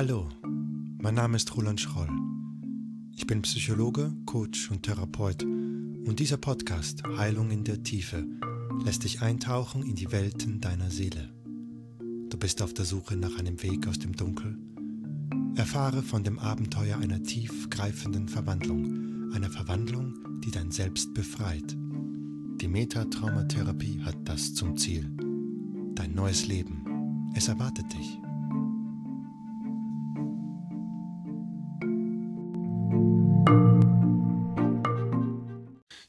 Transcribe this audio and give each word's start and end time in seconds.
Hallo, 0.00 0.28
mein 0.98 1.14
Name 1.14 1.36
ist 1.36 1.56
Roland 1.56 1.80
Schroll. 1.80 2.08
Ich 3.16 3.26
bin 3.26 3.42
Psychologe, 3.42 4.14
Coach 4.24 4.70
und 4.70 4.84
Therapeut 4.84 5.42
und 5.42 6.20
dieser 6.20 6.36
Podcast 6.36 7.02
Heilung 7.18 7.50
in 7.50 7.64
der 7.64 7.82
Tiefe 7.82 8.24
lässt 8.84 9.02
dich 9.04 9.20
eintauchen 9.20 9.82
in 9.82 9.96
die 9.96 10.12
Welten 10.12 10.60
deiner 10.60 10.90
Seele. 10.90 11.34
Du 12.28 12.38
bist 12.38 12.62
auf 12.62 12.72
der 12.72 12.84
Suche 12.84 13.16
nach 13.16 13.36
einem 13.38 13.62
Weg 13.62 13.88
aus 13.88 13.98
dem 13.98 14.14
Dunkel? 14.14 14.58
Erfahre 15.56 16.02
von 16.02 16.22
dem 16.22 16.38
Abenteuer 16.38 16.98
einer 16.98 17.22
tiefgreifenden 17.22 18.28
Verwandlung, 18.28 19.32
einer 19.32 19.50
Verwandlung, 19.50 20.14
die 20.44 20.50
dein 20.50 20.70
Selbst 20.70 21.12
befreit. 21.14 21.76
Die 22.60 22.68
Metatraumatherapie 22.68 24.02
hat 24.04 24.16
das 24.24 24.54
zum 24.54 24.76
Ziel. 24.76 25.10
Dein 25.94 26.12
neues 26.12 26.46
Leben. 26.46 27.32
Es 27.34 27.48
erwartet 27.48 27.86
dich. 27.90 28.18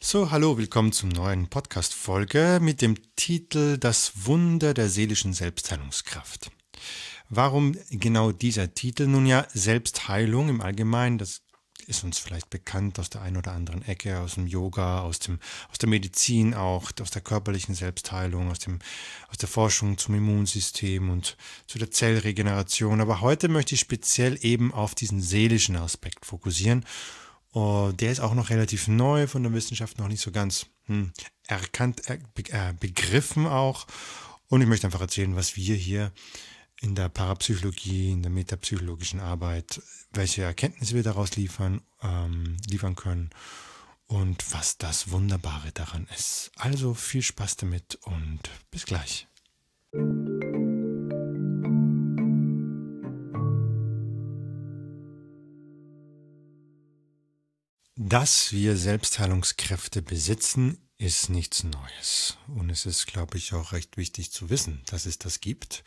So, 0.01 0.29
hallo, 0.29 0.57
willkommen 0.57 0.91
zum 0.91 1.07
neuen 1.07 1.47
Podcast-Folge 1.47 2.59
mit 2.61 2.81
dem 2.81 2.95
Titel 3.15 3.77
Das 3.77 4.25
Wunder 4.25 4.73
der 4.73 4.89
seelischen 4.89 5.31
Selbstheilungskraft. 5.31 6.51
Warum 7.29 7.77
genau 7.91 8.33
dieser 8.33 8.73
Titel? 8.73 9.07
Nun 9.07 9.25
ja, 9.25 9.47
Selbstheilung 9.53 10.49
im 10.49 10.59
Allgemeinen, 10.59 11.17
das 11.17 11.43
ist 11.87 12.03
uns 12.03 12.19
vielleicht 12.19 12.49
bekannt 12.49 12.99
aus 12.99 13.09
der 13.09 13.21
einen 13.21 13.37
oder 13.37 13.53
anderen 13.53 13.83
Ecke, 13.83 14.19
aus 14.19 14.35
dem 14.35 14.47
Yoga, 14.47 15.01
aus, 15.01 15.19
dem, 15.19 15.39
aus 15.69 15.77
der 15.77 15.89
Medizin 15.89 16.53
auch, 16.53 16.91
aus 17.01 17.11
der 17.11 17.21
körperlichen 17.21 17.75
Selbstheilung, 17.75 18.49
aus, 18.51 18.59
dem, 18.59 18.79
aus 19.29 19.37
der 19.37 19.49
Forschung 19.49 19.97
zum 19.97 20.15
Immunsystem 20.15 21.09
und 21.09 21.37
zu 21.67 21.79
der 21.79 21.91
Zellregeneration. 21.91 23.01
Aber 23.01 23.21
heute 23.21 23.47
möchte 23.47 23.75
ich 23.75 23.81
speziell 23.81 24.37
eben 24.41 24.73
auf 24.73 24.95
diesen 24.95 25.21
seelischen 25.21 25.75
Aspekt 25.75 26.25
fokussieren 26.25 26.85
Oh, 27.53 27.91
der 27.93 28.11
ist 28.11 28.21
auch 28.21 28.33
noch 28.33 28.49
relativ 28.49 28.87
neu 28.87 29.27
von 29.27 29.43
der 29.43 29.53
Wissenschaft, 29.53 29.97
noch 29.97 30.07
nicht 30.07 30.21
so 30.21 30.31
ganz 30.31 30.67
hm, 30.85 31.11
erkannt, 31.47 32.03
äh, 32.09 32.73
begriffen 32.79 33.45
auch. 33.45 33.87
Und 34.47 34.61
ich 34.61 34.67
möchte 34.67 34.87
einfach 34.87 35.01
erzählen, 35.01 35.35
was 35.35 35.57
wir 35.57 35.75
hier 35.75 36.11
in 36.81 36.95
der 36.95 37.09
Parapsychologie, 37.09 38.11
in 38.11 38.23
der 38.23 38.31
metapsychologischen 38.31 39.19
Arbeit, 39.19 39.81
welche 40.13 40.41
Erkenntnisse 40.41 40.95
wir 40.95 41.03
daraus 41.03 41.35
liefern, 41.35 41.81
ähm, 42.01 42.57
liefern 42.67 42.95
können 42.95 43.29
und 44.07 44.51
was 44.51 44.77
das 44.77 45.11
Wunderbare 45.11 45.71
daran 45.71 46.07
ist. 46.13 46.51
Also 46.55 46.95
viel 46.95 47.21
Spaß 47.21 47.55
damit 47.57 47.95
und 48.01 48.41
bis 48.71 48.85
gleich. 48.85 49.27
Dass 57.95 58.51
wir 58.51 58.75
Selbstheilungskräfte 58.75 60.01
besitzen, 60.01 60.79
ist 60.97 61.29
nichts 61.29 61.63
Neues. 61.63 62.37
Und 62.47 62.71
es 62.71 62.85
ist, 62.87 63.05
glaube 63.05 63.37
ich, 63.37 63.53
auch 63.53 63.71
recht 63.71 63.97
wichtig 63.97 64.31
zu 64.31 64.49
wissen, 64.49 64.81
dass 64.87 65.05
es 65.05 65.19
das 65.19 65.39
gibt. 65.41 65.83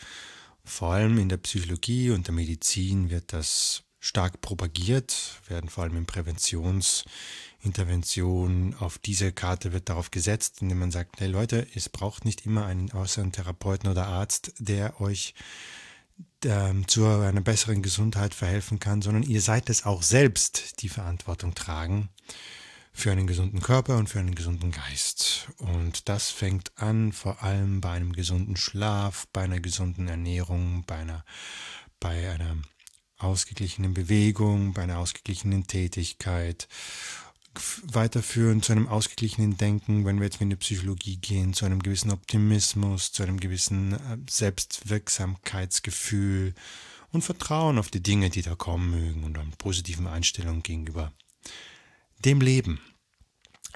Vor 0.64 0.92
allem 0.92 1.18
in 1.18 1.28
der 1.28 1.36
Psychologie 1.36 2.10
und 2.10 2.26
der 2.26 2.34
Medizin 2.34 3.10
wird 3.10 3.32
das 3.32 3.84
stark 4.00 4.40
propagiert, 4.40 5.40
werden 5.48 5.70
vor 5.70 5.84
allem 5.84 5.96
in 5.96 6.06
Präventionsinterventionen 6.06 8.74
auf 8.74 8.98
diese 8.98 9.30
Karte 9.32 9.72
wird 9.72 9.88
darauf 9.88 10.10
gesetzt, 10.10 10.62
indem 10.62 10.80
man 10.80 10.90
sagt, 10.90 11.20
hey 11.20 11.28
Leute, 11.28 11.68
es 11.74 11.88
braucht 11.88 12.24
nicht 12.24 12.44
immer 12.44 12.66
einen 12.66 12.90
außeren 12.92 13.30
Therapeuten 13.32 13.88
oder 13.90 14.06
Arzt, 14.06 14.52
der 14.58 15.00
euch 15.00 15.34
ähm, 16.44 16.86
zu 16.86 17.06
einer 17.06 17.40
besseren 17.40 17.82
Gesundheit 17.82 18.34
verhelfen 18.34 18.78
kann, 18.78 19.02
sondern 19.02 19.22
ihr 19.22 19.40
seid 19.40 19.70
es 19.70 19.86
auch 19.86 20.02
selbst, 20.02 20.83
die 20.83 20.89
Verantwortung 20.89 21.55
tragen 21.55 22.10
für 22.96 23.10
einen 23.10 23.27
gesunden 23.27 23.60
Körper 23.60 23.98
und 23.98 24.08
für 24.08 24.20
einen 24.20 24.36
gesunden 24.36 24.70
Geist. 24.70 25.48
Und 25.58 26.08
das 26.08 26.30
fängt 26.30 26.78
an 26.78 27.12
vor 27.12 27.42
allem 27.42 27.80
bei 27.80 27.90
einem 27.90 28.12
gesunden 28.12 28.56
Schlaf, 28.56 29.27
bei 29.32 29.42
einer 29.42 29.60
gesunden 29.60 30.06
Ernährung, 30.08 30.84
bei 30.86 30.94
einer, 30.94 31.24
bei 31.98 32.30
einer 32.30 32.56
ausgeglichenen 33.18 33.94
Bewegung, 33.94 34.72
bei 34.72 34.84
einer 34.84 34.98
ausgeglichenen 34.98 35.66
Tätigkeit 35.66 36.68
weiterführen 37.83 38.62
zu 38.62 38.72
einem 38.72 38.88
ausgeglichenen 38.88 39.56
Denken, 39.56 40.04
wenn 40.04 40.18
wir 40.18 40.24
jetzt 40.24 40.40
in 40.40 40.50
die 40.50 40.56
Psychologie 40.56 41.16
gehen, 41.16 41.52
zu 41.52 41.64
einem 41.66 41.80
gewissen 41.83 42.10
Optimismus, 42.10 43.12
zu 43.12 43.22
einem 43.22 43.38
gewissen 43.38 43.92
äh, 43.92 44.18
Selbstwirksamkeitsgefühl 44.28 46.54
und 47.12 47.22
Vertrauen 47.22 47.78
auf 47.78 47.90
die 47.90 48.02
Dinge, 48.02 48.30
die 48.30 48.42
da 48.42 48.56
kommen 48.56 48.90
mögen 48.90 49.22
und 49.24 49.38
einer 49.38 49.50
positiven 49.56 50.08
Einstellung 50.08 50.62
gegenüber 50.62 51.12
dem 52.24 52.40
Leben. 52.40 52.80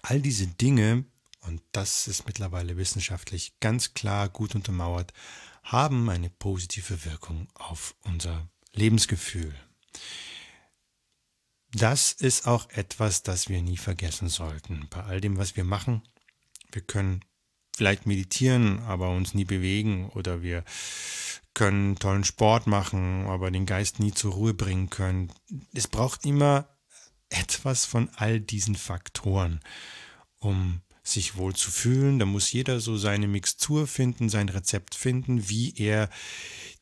All 0.03 0.21
diese 0.21 0.47
Dinge, 0.47 1.05
und 1.41 1.63
das 1.73 2.09
ist 2.09 2.27
mittlerweile 2.27 2.77
wissenschaftlich 2.77 3.59
ganz 3.61 3.95
klar 3.95 4.29
gut 4.29 4.55
untermauert, 4.55 5.13
haben 5.63 6.09
eine 6.09 6.31
positive 6.31 7.05
Wirkung 7.05 7.49
auf 7.55 7.95
unser 8.05 8.49
Lebensgefühl. 8.73 9.55
Das 11.73 12.13
ist 12.13 12.47
auch 12.47 12.71
etwas, 12.71 13.23
das 13.23 13.49
wir 13.49 13.61
nie 13.61 13.77
vergessen 13.77 14.29
sollten. 14.29 14.87
Bei 14.89 15.03
all 15.05 15.21
dem, 15.21 15.37
was 15.37 15.57
wir 15.57 15.65
machen, 15.65 16.03
wir 16.73 16.83
können 16.83 17.23
vielleicht 17.77 18.07
meditieren, 18.07 18.81
aber 18.81 19.11
uns 19.11 19.35
nie 19.35 19.45
bewegen 19.45 20.09
oder 20.11 20.43
wir 20.43 20.65
können 21.53 21.97
tollen 21.97 22.25
Sport 22.25 22.67
machen, 22.67 23.27
aber 23.27 23.51
den 23.51 23.67
Geist 23.67 24.01
nie 24.01 24.13
zur 24.13 24.33
Ruhe 24.33 24.55
bringen 24.55 24.89
können. 24.89 25.33
Es 25.75 25.89
braucht 25.89 26.25
immer 26.25 26.69
etwas 27.31 27.85
von 27.85 28.09
all 28.17 28.41
diesen 28.41 28.75
Faktoren, 28.75 29.61
um 30.39 30.81
sich 31.03 31.37
wohl 31.37 31.55
zu 31.55 31.71
fühlen. 31.71 32.19
Da 32.19 32.27
muss 32.27 32.53
jeder 32.53 32.81
so 32.81 32.97
seine 32.97 33.29
Mixtur 33.29 33.87
finden, 33.87 34.29
sein 34.29 34.49
Rezept 34.49 34.95
finden, 34.95 35.49
wie 35.49 35.75
er 35.77 36.11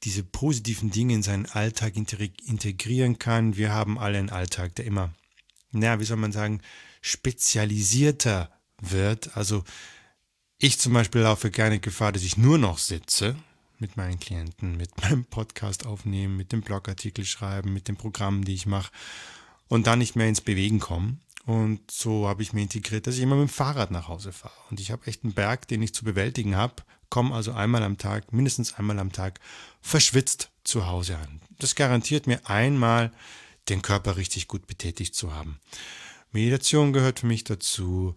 diese 0.02 0.22
positiven 0.22 0.90
Dinge 0.90 1.14
in 1.14 1.22
seinen 1.22 1.46
Alltag 1.46 1.96
integrieren 1.96 3.18
kann. 3.18 3.56
Wir 3.56 3.72
haben 3.72 3.98
alle 3.98 4.18
einen 4.18 4.30
Alltag, 4.30 4.74
der 4.74 4.84
immer, 4.84 5.14
naja, 5.70 6.00
wie 6.00 6.04
soll 6.04 6.16
man 6.16 6.32
sagen, 6.32 6.60
spezialisierter 7.00 8.50
wird. 8.80 9.36
Also 9.36 9.64
ich 10.58 10.78
zum 10.78 10.92
Beispiel 10.92 11.22
laufe 11.22 11.50
gerne 11.50 11.78
Gefahr, 11.78 12.12
dass 12.12 12.22
ich 12.22 12.36
nur 12.36 12.58
noch 12.58 12.78
sitze 12.78 13.36
mit 13.78 13.96
meinen 13.96 14.18
Klienten, 14.18 14.76
mit 14.76 15.00
meinem 15.02 15.24
Podcast 15.24 15.86
aufnehmen, 15.86 16.36
mit 16.36 16.52
dem 16.52 16.62
Blogartikel 16.62 17.24
schreiben, 17.24 17.72
mit 17.72 17.88
den 17.88 17.96
Programmen, 17.96 18.44
die 18.44 18.54
ich 18.54 18.66
mache 18.66 18.90
und 19.68 19.86
dann 19.86 19.98
nicht 19.98 20.16
mehr 20.16 20.28
ins 20.28 20.40
Bewegen 20.40 20.80
komme. 20.80 21.18
Und 21.44 21.90
so 21.90 22.26
habe 22.26 22.42
ich 22.42 22.52
mir 22.52 22.62
integriert, 22.62 23.06
dass 23.06 23.16
ich 23.16 23.22
immer 23.22 23.36
mit 23.36 23.48
dem 23.48 23.52
Fahrrad 23.52 23.92
nach 23.92 24.08
Hause 24.08 24.32
fahre. 24.32 24.54
Und 24.70 24.80
ich 24.80 24.90
habe 24.90 25.06
echt 25.06 25.22
einen 25.22 25.32
Berg, 25.32 25.68
den 25.68 25.80
ich 25.80 25.94
zu 25.94 26.04
bewältigen 26.04 26.56
habe, 26.56 26.82
komme 27.08 27.34
also 27.34 27.52
einmal 27.52 27.84
am 27.84 27.98
Tag, 27.98 28.32
mindestens 28.32 28.74
einmal 28.74 28.98
am 28.98 29.12
Tag, 29.12 29.38
verschwitzt 29.80 30.50
zu 30.64 30.86
Hause 30.86 31.16
an. 31.18 31.40
Das 31.58 31.76
garantiert 31.76 32.26
mir 32.26 32.40
einmal, 32.48 33.12
den 33.68 33.82
Körper 33.82 34.16
richtig 34.16 34.48
gut 34.48 34.66
betätigt 34.66 35.14
zu 35.14 35.34
haben. 35.34 35.60
Meditation 36.32 36.92
gehört 36.92 37.20
für 37.20 37.26
mich 37.26 37.44
dazu. 37.44 38.14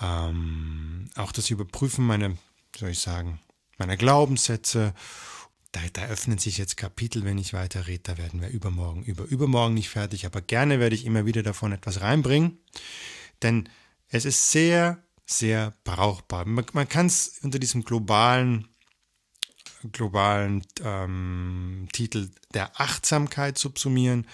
Ähm, 0.00 1.10
auch 1.16 1.32
das 1.32 1.50
Überprüfen 1.50 2.06
meiner, 2.06 2.36
soll 2.76 2.90
ich 2.90 3.00
sagen, 3.00 3.40
meiner 3.78 3.96
Glaubenssätze 3.96 4.94
da, 5.72 5.80
da 5.92 6.06
öffnen 6.06 6.38
sich 6.38 6.58
jetzt 6.58 6.76
Kapitel, 6.76 7.24
wenn 7.24 7.38
ich 7.38 7.52
weiter 7.52 7.86
rede. 7.86 8.02
Da 8.04 8.18
werden 8.18 8.40
wir 8.40 8.48
übermorgen, 8.48 9.02
über 9.04 9.24
übermorgen 9.24 9.74
nicht 9.74 9.90
fertig. 9.90 10.26
Aber 10.26 10.40
gerne 10.40 10.80
werde 10.80 10.94
ich 10.94 11.04
immer 11.04 11.26
wieder 11.26 11.42
davon 11.42 11.72
etwas 11.72 12.00
reinbringen. 12.00 12.58
Denn 13.42 13.68
es 14.08 14.24
ist 14.24 14.50
sehr, 14.50 15.02
sehr 15.26 15.74
brauchbar. 15.84 16.46
Man, 16.46 16.64
man 16.72 16.88
kann 16.88 17.06
es 17.06 17.38
unter 17.42 17.58
diesem 17.58 17.84
globalen, 17.84 18.68
globalen 19.92 20.64
ähm, 20.82 21.88
Titel 21.92 22.30
der 22.54 22.80
Achtsamkeit 22.80 23.58
subsumieren. 23.58 24.26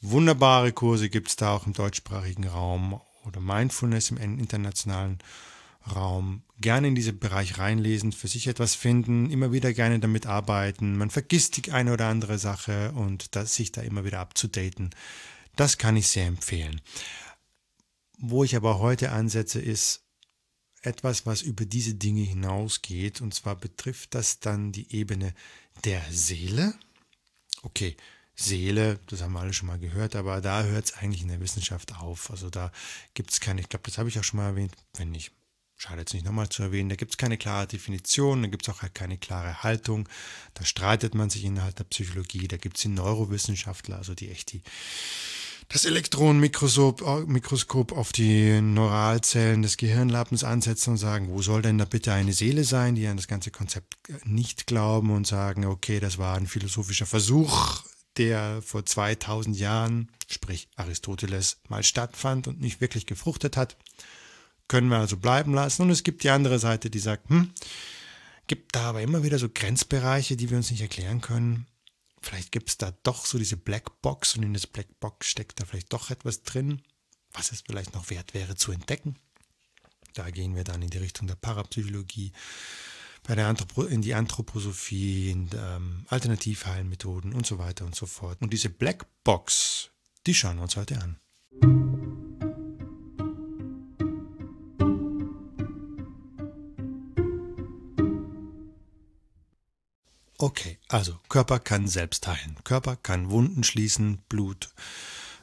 Wunderbare 0.00 0.72
Kurse 0.72 1.10
gibt 1.10 1.28
es 1.28 1.36
da 1.36 1.54
auch 1.54 1.66
im 1.66 1.72
deutschsprachigen 1.72 2.46
Raum 2.46 3.00
oder 3.24 3.40
Mindfulness 3.40 4.10
im 4.10 4.18
internationalen 4.18 5.18
Raum. 5.94 6.42
Gerne 6.60 6.88
in 6.88 6.94
diesen 6.94 7.18
Bereich 7.18 7.58
reinlesen, 7.58 8.12
für 8.12 8.28
sich 8.28 8.46
etwas 8.46 8.74
finden, 8.74 9.30
immer 9.30 9.52
wieder 9.52 9.72
gerne 9.72 9.98
damit 9.98 10.26
arbeiten. 10.26 10.96
Man 10.96 11.10
vergisst 11.10 11.56
die 11.56 11.72
eine 11.72 11.92
oder 11.92 12.08
andere 12.08 12.38
Sache 12.38 12.92
und 12.92 13.34
das, 13.34 13.54
sich 13.54 13.72
da 13.72 13.80
immer 13.80 14.04
wieder 14.04 14.20
abzudaten. 14.20 14.90
Das 15.56 15.78
kann 15.78 15.96
ich 15.96 16.08
sehr 16.08 16.26
empfehlen. 16.26 16.80
Wo 18.18 18.44
ich 18.44 18.56
aber 18.56 18.78
heute 18.78 19.12
ansetze, 19.12 19.60
ist 19.60 20.04
etwas, 20.82 21.26
was 21.26 21.42
über 21.42 21.64
diese 21.64 21.94
Dinge 21.94 22.22
hinausgeht. 22.22 23.20
Und 23.20 23.34
zwar 23.34 23.56
betrifft 23.56 24.14
das 24.14 24.40
dann 24.40 24.72
die 24.72 24.94
Ebene 24.94 25.34
der 25.84 26.02
Seele. 26.10 26.74
Okay, 27.62 27.96
Seele, 28.34 28.98
das 29.06 29.22
haben 29.22 29.32
wir 29.32 29.40
alle 29.40 29.52
schon 29.52 29.68
mal 29.68 29.78
gehört, 29.78 30.16
aber 30.16 30.40
da 30.40 30.62
hört 30.64 30.86
es 30.86 30.94
eigentlich 30.94 31.22
in 31.22 31.28
der 31.28 31.40
Wissenschaft 31.40 31.96
auf. 31.96 32.30
Also 32.30 32.48
da 32.48 32.72
gibt 33.14 33.30
es 33.30 33.40
keine, 33.40 33.60
ich 33.60 33.68
glaube, 33.68 33.84
das 33.84 33.98
habe 33.98 34.08
ich 34.08 34.18
auch 34.18 34.24
schon 34.24 34.38
mal 34.38 34.48
erwähnt, 34.48 34.74
wenn 34.96 35.10
nicht, 35.10 35.32
schadet 35.80 36.08
es 36.08 36.14
nicht 36.14 36.26
nochmal 36.26 36.50
zu 36.50 36.62
erwähnen, 36.62 36.90
da 36.90 36.94
gibt 36.94 37.12
es 37.12 37.16
keine 37.16 37.38
klare 37.38 37.66
Definition, 37.66 38.42
da 38.42 38.48
gibt 38.48 38.68
es 38.68 38.74
auch 38.74 38.82
halt 38.82 38.94
keine 38.94 39.16
klare 39.16 39.62
Haltung, 39.62 40.08
da 40.52 40.64
streitet 40.64 41.14
man 41.14 41.30
sich 41.30 41.44
innerhalb 41.44 41.74
der 41.76 41.84
Psychologie, 41.84 42.48
da 42.48 42.58
gibt 42.58 42.76
es 42.76 42.82
die 42.82 42.88
Neurowissenschaftler, 42.88 43.96
also 43.96 44.14
die 44.14 44.30
echt 44.30 44.52
die 44.52 44.62
das 45.70 45.84
Elektronenmikroskop 45.84 47.92
auf 47.92 48.12
die 48.12 48.60
Neuralzellen 48.60 49.62
des 49.62 49.76
Gehirnlappens 49.76 50.42
ansetzen 50.42 50.90
und 50.90 50.96
sagen, 50.96 51.28
wo 51.30 51.42
soll 51.42 51.62
denn 51.62 51.78
da 51.78 51.84
bitte 51.84 52.12
eine 52.12 52.32
Seele 52.32 52.64
sein, 52.64 52.96
die 52.96 53.06
an 53.06 53.16
das 53.16 53.28
ganze 53.28 53.52
Konzept 53.52 53.94
nicht 54.24 54.66
glauben 54.66 55.12
und 55.12 55.28
sagen, 55.28 55.64
okay, 55.64 56.00
das 56.00 56.18
war 56.18 56.36
ein 56.36 56.48
philosophischer 56.48 57.06
Versuch, 57.06 57.84
der 58.16 58.62
vor 58.62 58.84
2000 58.84 59.56
Jahren, 59.56 60.10
sprich 60.28 60.68
Aristoteles, 60.74 61.58
mal 61.68 61.84
stattfand 61.84 62.48
und 62.48 62.60
nicht 62.60 62.80
wirklich 62.80 63.06
gefruchtet 63.06 63.56
hat. 63.56 63.76
Können 64.70 64.88
wir 64.88 64.98
also 64.98 65.16
bleiben 65.16 65.52
lassen. 65.52 65.82
Und 65.82 65.90
es 65.90 66.04
gibt 66.04 66.22
die 66.22 66.30
andere 66.30 66.60
Seite, 66.60 66.90
die 66.90 67.00
sagt, 67.00 67.28
hm, 67.28 67.50
gibt 68.46 68.76
da 68.76 68.82
aber 68.82 69.02
immer 69.02 69.24
wieder 69.24 69.36
so 69.36 69.48
Grenzbereiche, 69.48 70.36
die 70.36 70.48
wir 70.48 70.56
uns 70.56 70.70
nicht 70.70 70.80
erklären 70.80 71.20
können. 71.20 71.66
Vielleicht 72.22 72.52
gibt 72.52 72.68
es 72.68 72.78
da 72.78 72.92
doch 73.02 73.26
so 73.26 73.36
diese 73.36 73.56
Blackbox 73.56 74.36
und 74.36 74.44
in 74.44 74.54
das 74.54 74.68
Blackbox 74.68 75.26
steckt 75.26 75.58
da 75.58 75.64
vielleicht 75.64 75.92
doch 75.92 76.10
etwas 76.10 76.44
drin, 76.44 76.82
was 77.32 77.50
es 77.50 77.62
vielleicht 77.62 77.94
noch 77.94 78.10
wert 78.10 78.32
wäre 78.32 78.54
zu 78.54 78.70
entdecken. 78.70 79.16
Da 80.14 80.30
gehen 80.30 80.54
wir 80.54 80.62
dann 80.62 80.82
in 80.82 80.90
die 80.90 80.98
Richtung 80.98 81.26
der 81.26 81.34
Parapsychologie, 81.34 82.30
bei 83.24 83.34
der 83.34 83.48
Anthropo 83.48 83.82
in 83.82 84.02
die 84.02 84.14
Anthroposophie, 84.14 85.32
in 85.32 85.50
ähm, 85.52 86.06
Alternativheilmethoden 86.10 87.32
und 87.32 87.44
so 87.44 87.58
weiter 87.58 87.84
und 87.84 87.96
so 87.96 88.06
fort. 88.06 88.40
Und 88.40 88.52
diese 88.52 88.70
Blackbox, 88.70 89.90
die 90.28 90.34
schauen 90.34 90.58
wir 90.58 90.62
uns 90.62 90.76
heute 90.76 91.00
an. 91.00 91.79
Okay, 100.42 100.78
also 100.88 101.18
Körper 101.28 101.58
kann 101.58 101.86
selbst 101.86 102.26
heilen. 102.26 102.56
Körper 102.64 102.96
kann 102.96 103.28
Wunden 103.28 103.62
schließen, 103.62 104.22
Blut 104.30 104.70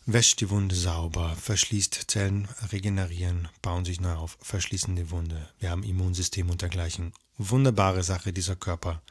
wäscht 0.07 0.41
die 0.41 0.49
Wunde 0.49 0.73
sauber, 0.73 1.35
verschließt 1.35 2.05
Zellen, 2.07 2.47
regenerieren, 2.71 3.47
bauen 3.61 3.85
sich 3.85 4.01
neu 4.01 4.13
auf, 4.13 4.39
verschließen 4.41 4.95
die 4.95 5.11
Wunde. 5.11 5.47
Wir 5.59 5.69
haben 5.69 5.83
Immunsystem 5.83 6.49
und 6.49 6.63
dergleichen. 6.63 7.13
Wunderbare 7.37 8.01
Sache 8.01 8.33
dieser 8.33 8.55
Körper. 8.55 9.03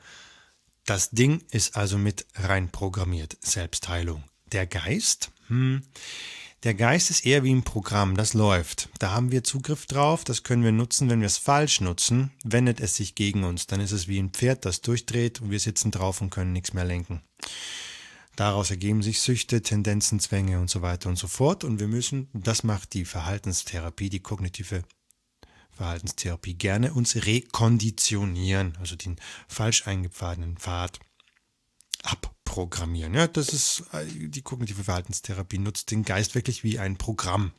Das 0.86 1.10
Ding 1.10 1.44
ist 1.50 1.76
also 1.76 1.98
mit 1.98 2.26
rein 2.34 2.68
programmiert, 2.72 3.36
Selbstheilung. 3.40 4.24
Der 4.50 4.66
Geist? 4.66 5.30
Hm, 5.46 5.82
der 6.66 6.74
Geist 6.74 7.10
ist 7.10 7.24
eher 7.24 7.44
wie 7.44 7.54
ein 7.54 7.62
Programm, 7.62 8.16
das 8.16 8.34
läuft. 8.34 8.88
Da 8.98 9.12
haben 9.12 9.30
wir 9.30 9.44
Zugriff 9.44 9.86
drauf, 9.86 10.24
das 10.24 10.42
können 10.42 10.64
wir 10.64 10.72
nutzen. 10.72 11.08
Wenn 11.08 11.20
wir 11.20 11.28
es 11.28 11.38
falsch 11.38 11.80
nutzen, 11.80 12.32
wendet 12.42 12.80
es 12.80 12.96
sich 12.96 13.14
gegen 13.14 13.44
uns. 13.44 13.68
Dann 13.68 13.78
ist 13.78 13.92
es 13.92 14.08
wie 14.08 14.18
ein 14.18 14.30
Pferd, 14.30 14.64
das 14.64 14.80
durchdreht 14.80 15.40
und 15.40 15.52
wir 15.52 15.60
sitzen 15.60 15.92
drauf 15.92 16.20
und 16.20 16.30
können 16.30 16.52
nichts 16.52 16.72
mehr 16.72 16.84
lenken. 16.84 17.22
Daraus 18.34 18.70
ergeben 18.70 19.00
sich 19.00 19.20
Süchte, 19.20 19.62
Tendenzen, 19.62 20.18
Zwänge 20.18 20.58
und 20.58 20.68
so 20.68 20.82
weiter 20.82 21.08
und 21.08 21.14
so 21.14 21.28
fort. 21.28 21.62
Und 21.62 21.78
wir 21.78 21.86
müssen, 21.86 22.28
das 22.32 22.64
macht 22.64 22.94
die 22.94 23.04
Verhaltenstherapie, 23.04 24.10
die 24.10 24.20
kognitive 24.20 24.82
Verhaltenstherapie 25.70 26.54
gerne, 26.54 26.92
uns 26.94 27.14
rekonditionieren, 27.14 28.76
also 28.80 28.96
den 28.96 29.20
falsch 29.46 29.86
eingepfadenen 29.86 30.56
Pfad 30.56 30.98
abprogrammieren. 32.56 33.14
Ja, 33.14 33.26
das 33.26 33.48
ist 33.48 33.84
äh, 33.92 34.06
die 34.06 34.42
kognitive 34.42 34.84
Verhaltenstherapie 34.84 35.58
nutzt 35.58 35.90
den 35.90 36.02
Geist 36.02 36.34
wirklich 36.34 36.64
wie 36.64 36.78
ein 36.78 36.96
Programm, 36.96 37.52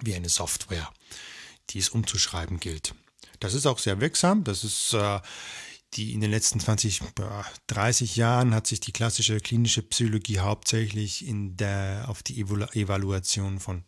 wie 0.00 0.14
eine 0.14 0.28
Software, 0.28 0.88
die 1.70 1.78
es 1.78 1.88
umzuschreiben 1.88 2.60
gilt. 2.60 2.94
Das 3.40 3.54
ist 3.54 3.66
auch 3.66 3.78
sehr 3.78 4.00
wirksam. 4.00 4.44
Das 4.44 4.62
ist 4.62 4.94
äh, 4.94 5.20
die 5.94 6.12
in 6.12 6.20
den 6.20 6.30
letzten 6.30 6.60
20, 6.60 7.02
30 7.68 8.16
Jahren 8.16 8.54
hat 8.54 8.66
sich 8.66 8.80
die 8.80 8.92
klassische 8.92 9.38
klinische 9.38 9.82
Psychologie 9.82 10.40
hauptsächlich 10.40 11.26
in 11.26 11.56
der, 11.56 12.06
auf 12.08 12.22
die 12.22 12.40
Evaluation 12.40 13.60
von 13.60 13.84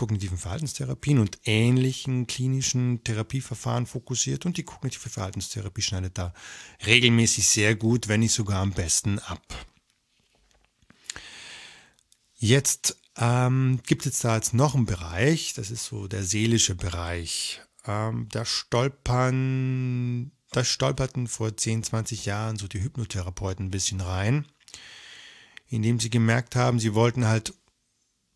kognitiven 0.00 0.38
Verhaltenstherapien 0.38 1.18
und 1.18 1.40
ähnlichen 1.44 2.26
klinischen 2.26 3.04
Therapieverfahren 3.04 3.84
fokussiert 3.84 4.46
und 4.46 4.56
die 4.56 4.62
kognitive 4.62 5.10
Verhaltenstherapie 5.10 5.82
schneidet 5.82 6.16
da 6.16 6.32
regelmäßig 6.86 7.46
sehr 7.46 7.74
gut, 7.74 8.08
wenn 8.08 8.20
nicht 8.20 8.32
sogar 8.32 8.62
am 8.62 8.72
besten 8.72 9.18
ab. 9.18 9.42
Jetzt 12.34 12.96
ähm, 13.18 13.82
gibt 13.86 14.06
es 14.06 14.20
da 14.20 14.36
jetzt 14.36 14.54
noch 14.54 14.74
einen 14.74 14.86
Bereich, 14.86 15.52
das 15.52 15.70
ist 15.70 15.84
so 15.84 16.08
der 16.08 16.24
seelische 16.24 16.74
Bereich. 16.74 17.60
Ähm, 17.84 18.26
da 18.30 18.46
stolpern, 18.46 20.32
da 20.50 20.64
stolperten 20.64 21.28
vor 21.28 21.54
10, 21.54 21.82
20 21.82 22.24
Jahren 22.24 22.56
so 22.56 22.68
die 22.68 22.82
Hypnotherapeuten 22.82 23.66
ein 23.66 23.70
bisschen 23.70 24.00
rein, 24.00 24.46
indem 25.68 26.00
sie 26.00 26.08
gemerkt 26.08 26.56
haben, 26.56 26.80
sie 26.80 26.94
wollten 26.94 27.26
halt 27.26 27.52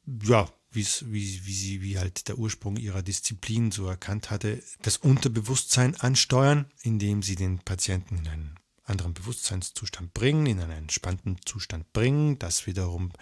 ja, 0.06 0.46
wie, 0.74 0.86
wie 1.06 1.54
sie, 1.54 1.82
wie 1.82 1.98
halt 1.98 2.28
der 2.28 2.38
Ursprung 2.38 2.76
ihrer 2.76 3.02
Disziplin 3.02 3.70
so 3.70 3.86
erkannt 3.86 4.30
hatte, 4.30 4.62
das 4.82 4.96
Unterbewusstsein 4.96 5.94
ansteuern, 5.96 6.66
indem 6.82 7.22
sie 7.22 7.36
den 7.36 7.58
Patienten 7.58 8.18
in 8.18 8.28
einen 8.28 8.54
anderen 8.84 9.14
Bewusstseinszustand 9.14 10.12
bringen, 10.14 10.46
in 10.46 10.60
einen 10.60 10.72
entspannten 10.72 11.38
Zustand 11.44 11.92
bringen. 11.92 12.38
Das 12.38 12.66
wiederum 12.66 13.12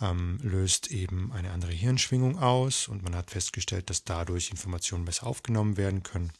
ähm, 0.00 0.38
löst 0.42 0.90
eben 0.90 1.32
eine 1.32 1.52
andere 1.52 1.72
Hirnschwingung 1.72 2.38
aus 2.38 2.88
und 2.88 3.02
man 3.02 3.14
hat 3.14 3.30
festgestellt, 3.30 3.90
dass 3.90 4.04
dadurch 4.04 4.50
Informationen 4.50 5.04
besser 5.04 5.26
aufgenommen 5.26 5.76
werden 5.76 6.02
können. 6.02 6.32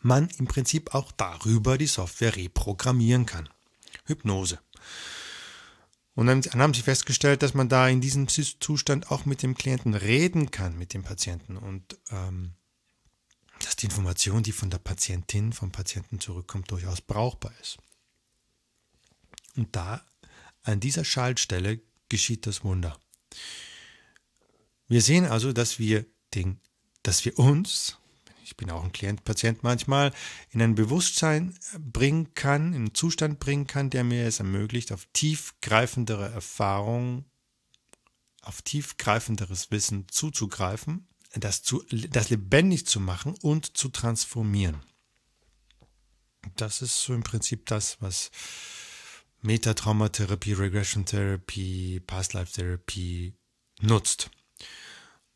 Man 0.00 0.28
im 0.38 0.46
Prinzip 0.46 0.94
auch 0.94 1.12
darüber 1.12 1.78
die 1.78 1.86
Software 1.86 2.36
reprogrammieren 2.36 3.26
kann. 3.26 3.48
Hypnose. 4.04 4.58
Und 6.18 6.26
dann, 6.26 6.42
haben 6.42 6.74
sie 6.74 6.82
festgestellt, 6.82 7.44
dass 7.44 7.54
man 7.54 7.68
da 7.68 7.88
in 7.88 8.00
diesem 8.00 8.26
Zustand 8.26 9.12
auch 9.12 9.24
mit 9.24 9.40
dem 9.44 9.54
Klienten 9.54 9.94
reden 9.94 10.50
kann, 10.50 10.76
mit 10.76 10.92
dem 10.92 11.04
Patienten. 11.04 11.56
Und 11.56 11.96
ähm, 12.10 12.54
dass 13.60 13.76
die 13.76 13.86
Information, 13.86 14.42
die 14.42 14.50
von 14.50 14.68
der 14.68 14.78
Patientin, 14.78 15.52
vom 15.52 15.70
Patienten 15.70 16.18
zurückkommt, 16.18 16.72
durchaus 16.72 17.00
brauchbar 17.00 17.52
ist. 17.60 17.78
Und 19.54 19.76
da, 19.76 20.04
an 20.64 20.80
dieser 20.80 21.04
Schaltstelle, 21.04 21.78
geschieht 22.08 22.48
das 22.48 22.64
Wunder. 22.64 22.98
Wir 24.88 25.02
sehen 25.02 25.24
also, 25.24 25.52
dass 25.52 25.78
wir, 25.78 26.04
den, 26.34 26.58
dass 27.04 27.24
wir 27.24 27.38
uns 27.38 27.96
ich 28.48 28.56
bin 28.56 28.70
auch 28.70 28.82
ein 28.82 28.92
Klient, 28.92 29.24
Patient 29.24 29.62
manchmal, 29.62 30.10
in 30.50 30.62
ein 30.62 30.74
Bewusstsein 30.74 31.54
bringen 31.78 32.32
kann, 32.32 32.68
in 32.72 32.76
einen 32.76 32.94
Zustand 32.94 33.38
bringen 33.40 33.66
kann, 33.66 33.90
der 33.90 34.04
mir 34.04 34.26
es 34.26 34.38
ermöglicht, 34.38 34.90
auf 34.90 35.06
tiefgreifendere 35.12 36.30
Erfahrungen, 36.30 37.26
auf 38.40 38.62
tiefgreifenderes 38.62 39.70
Wissen 39.70 40.06
zuzugreifen, 40.08 41.06
das, 41.34 41.62
zu, 41.62 41.84
das 41.90 42.30
lebendig 42.30 42.86
zu 42.86 43.00
machen 43.00 43.34
und 43.42 43.76
zu 43.76 43.90
transformieren. 43.90 44.80
Das 46.56 46.80
ist 46.80 47.02
so 47.02 47.12
im 47.12 47.22
Prinzip 47.22 47.66
das, 47.66 47.98
was 48.00 48.30
Metatraumatherapie, 49.42 50.54
Regression 50.54 51.04
Therapy, 51.04 52.00
Past 52.06 52.32
Life 52.32 52.52
Therapy 52.54 53.34
nutzt. 53.82 54.30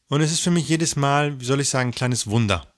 Und 0.08 0.22
es 0.22 0.32
ist 0.32 0.40
für 0.40 0.50
mich 0.50 0.66
jedes 0.66 0.96
Mal, 0.96 1.38
wie 1.40 1.44
soll 1.44 1.60
ich 1.60 1.68
sagen, 1.68 1.90
ein 1.90 1.94
kleines 1.94 2.26
Wunder. 2.26 2.71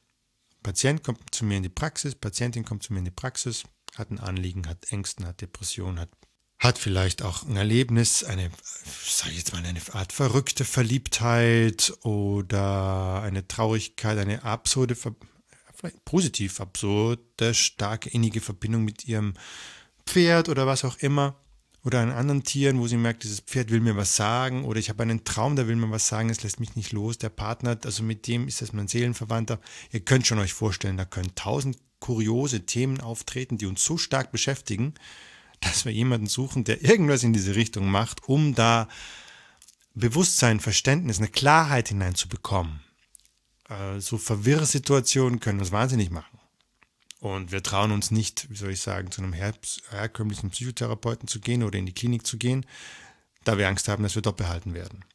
Patient 0.65 1.05
kommt 1.05 1.33
zu 1.33 1.45
mir 1.45 1.59
in 1.59 1.63
die 1.63 1.69
Praxis, 1.69 2.17
Patientin 2.17 2.65
kommt 2.65 2.83
zu 2.83 2.93
mir 2.93 2.99
in 2.99 3.05
die 3.05 3.13
Praxis, 3.13 3.63
hat 3.95 4.11
ein 4.11 4.19
Anliegen, 4.19 4.67
hat 4.67 4.91
Ängsten, 4.91 5.27
hat 5.27 5.41
Depressionen, 5.43 6.01
hat, 6.01 6.09
hat 6.59 6.79
vielleicht 6.79 7.23
auch 7.23 7.45
ein 7.45 7.57
Erlebnis, 7.57 8.25
eine, 8.25 8.51
sage 9.05 9.33
ich 9.33 9.39
jetzt 9.39 9.53
mal, 9.53 9.65
eine 9.65 9.81
Art 9.93 10.13
verrückte 10.13 10.65
Verliebtheit 10.65 11.93
oder 12.03 13.23
eine 13.23 13.47
Traurigkeit, 13.47 14.19
eine 14.19 14.43
absurde, 14.43 14.97
vielleicht 14.97 16.05
positiv 16.07 16.61
absurde, 16.61 17.55
starke 17.55 18.09
innige 18.09 18.41
Verbindung 18.41 18.85
mit 18.85 19.05
ihrem 19.05 19.35
Pferd 20.07 20.49
oder 20.49 20.67
was 20.67 20.85
auch 20.85 20.97
immer 20.97 21.44
oder 21.85 22.01
an 22.01 22.11
anderen 22.11 22.43
Tieren, 22.43 22.81
wo 22.81 22.87
sie 22.87 22.97
merkt, 22.97 23.25
dieses 23.25 23.41
Pferd 23.41 23.71
will 23.71 23.81
mir 23.81 23.95
was 23.95 24.17
sagen 24.17 24.65
oder 24.65 24.81
ich 24.81 24.89
habe 24.89 25.03
einen 25.03 25.25
Traum, 25.25 25.55
der 25.55 25.69
will 25.69 25.77
mir 25.77 25.91
was 25.91 26.09
sagen, 26.09 26.31
es 26.31 26.43
lässt 26.43 26.59
mich 26.59 26.77
nicht 26.77 26.93
los. 26.93 27.19
Der 27.19 27.29
Partner, 27.29 27.79
also 27.85 28.03
mit 28.03 28.27
dem 28.27 28.49
ist 28.49 28.63
das 28.63 28.73
mein 28.73 28.89
Seelenverwandter. 28.89 29.61
Ihr 29.93 30.01
könnt 30.01 30.27
schon 30.27 30.39
euch 30.39 30.55
vorstellen, 30.55 30.97
da 30.97 31.05
können 31.05 31.35
tausend 31.35 31.77
kuriose 32.01 32.65
Themen 32.65 33.01
auftreten, 33.01 33.59
die 33.59 33.67
uns 33.67 33.85
so 33.85 33.99
stark 33.99 34.33
beschäftigen, 34.33 34.95
dass 35.61 35.85
wir 35.85 35.93
jemanden 35.93 36.27
suchen, 36.27 36.65
der 36.65 36.83
irgendwas 36.83 37.23
in 37.23 37.33
diese 37.35 37.55
Richtung 37.55 37.91
macht, 37.91 38.29
um 38.29 38.55
da 38.55 38.89
Bewusstsein, 39.95 40.61
Verständnis, 40.61 41.19
eine 41.19 41.29
Klarheit 41.29 41.89
hineinzubekommen. 41.89 42.81
Äh, 43.69 44.01
so 44.01 44.19
Verwirrsituationen 44.19 45.39
können 45.39 45.61
uns 45.61 45.71
wahnsinnig 45.71 46.11
machen. 46.11 46.34
Und 47.25 47.53
wir 47.53 47.63
trauen 47.63 47.91
uns 47.91 48.11
nicht, 48.11 48.51
wie 48.51 48.57
soll 48.57 48.73
ich 48.73 48.83
sagen, 48.83 49.11
zu 49.11 49.23
einem 49.23 49.33
her 49.33 49.55
herkömmlichen 49.89 50.51
Psychotherapeuten 50.51 51.27
zu 51.27 51.41
gehen 51.41 51.63
oder 51.63 51.79
in 51.79 51.87
die 51.87 51.95
Klinik 51.95 52.27
zu 52.27 52.37
gehen, 52.37 52.67
da 53.45 53.57
wir 53.57 53.67
Angst 53.67 53.89
haben, 53.89 54.03
dass 54.03 54.15
wir 54.15 54.21
dort 54.21 54.37
behalten 54.37 54.75
werden. 54.75 55.07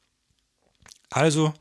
Also 1.11 1.53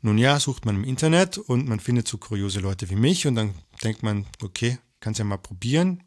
Nun 0.00 0.16
ja, 0.16 0.40
sucht 0.40 0.64
man 0.64 0.76
im 0.76 0.84
Internet 0.84 1.36
und 1.36 1.68
man 1.68 1.80
findet 1.80 2.08
so 2.08 2.16
kuriose 2.16 2.60
Leute 2.60 2.88
wie 2.88 2.96
mich 2.96 3.26
und 3.26 3.34
dann 3.34 3.54
denkt 3.82 4.02
man, 4.02 4.24
okay, 4.42 4.78
kannst 5.00 5.18
ja 5.18 5.24
mal 5.26 5.36
probieren, 5.36 6.02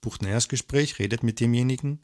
bucht 0.00 0.22
ein 0.22 0.28
Erstgespräch, 0.28 0.98
redet 0.98 1.22
mit 1.22 1.38
demjenigen 1.38 2.00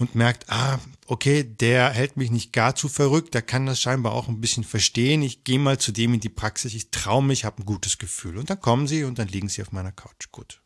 und 0.00 0.14
merkt, 0.14 0.48
ah, 0.48 0.80
okay, 1.06 1.44
der 1.44 1.90
hält 1.90 2.16
mich 2.16 2.30
nicht 2.30 2.54
gar 2.54 2.74
zu 2.74 2.88
verrückt, 2.88 3.34
der 3.34 3.42
kann 3.42 3.66
das 3.66 3.82
scheinbar 3.82 4.14
auch 4.14 4.28
ein 4.28 4.40
bisschen 4.40 4.64
verstehen. 4.64 5.20
Ich 5.20 5.44
gehe 5.44 5.58
mal 5.58 5.78
zu 5.78 5.92
dem 5.92 6.14
in 6.14 6.20
die 6.20 6.30
Praxis, 6.30 6.72
ich 6.72 6.90
traue 6.90 7.22
mich, 7.22 7.44
habe 7.44 7.62
ein 7.62 7.66
gutes 7.66 7.98
Gefühl. 7.98 8.38
Und 8.38 8.48
dann 8.48 8.60
kommen 8.60 8.88
sie 8.88 9.04
und 9.04 9.18
dann 9.18 9.28
liegen 9.28 9.50
sie 9.50 9.60
auf 9.60 9.72
meiner 9.72 9.92
Couch. 9.92 10.32
Gut. 10.32 10.62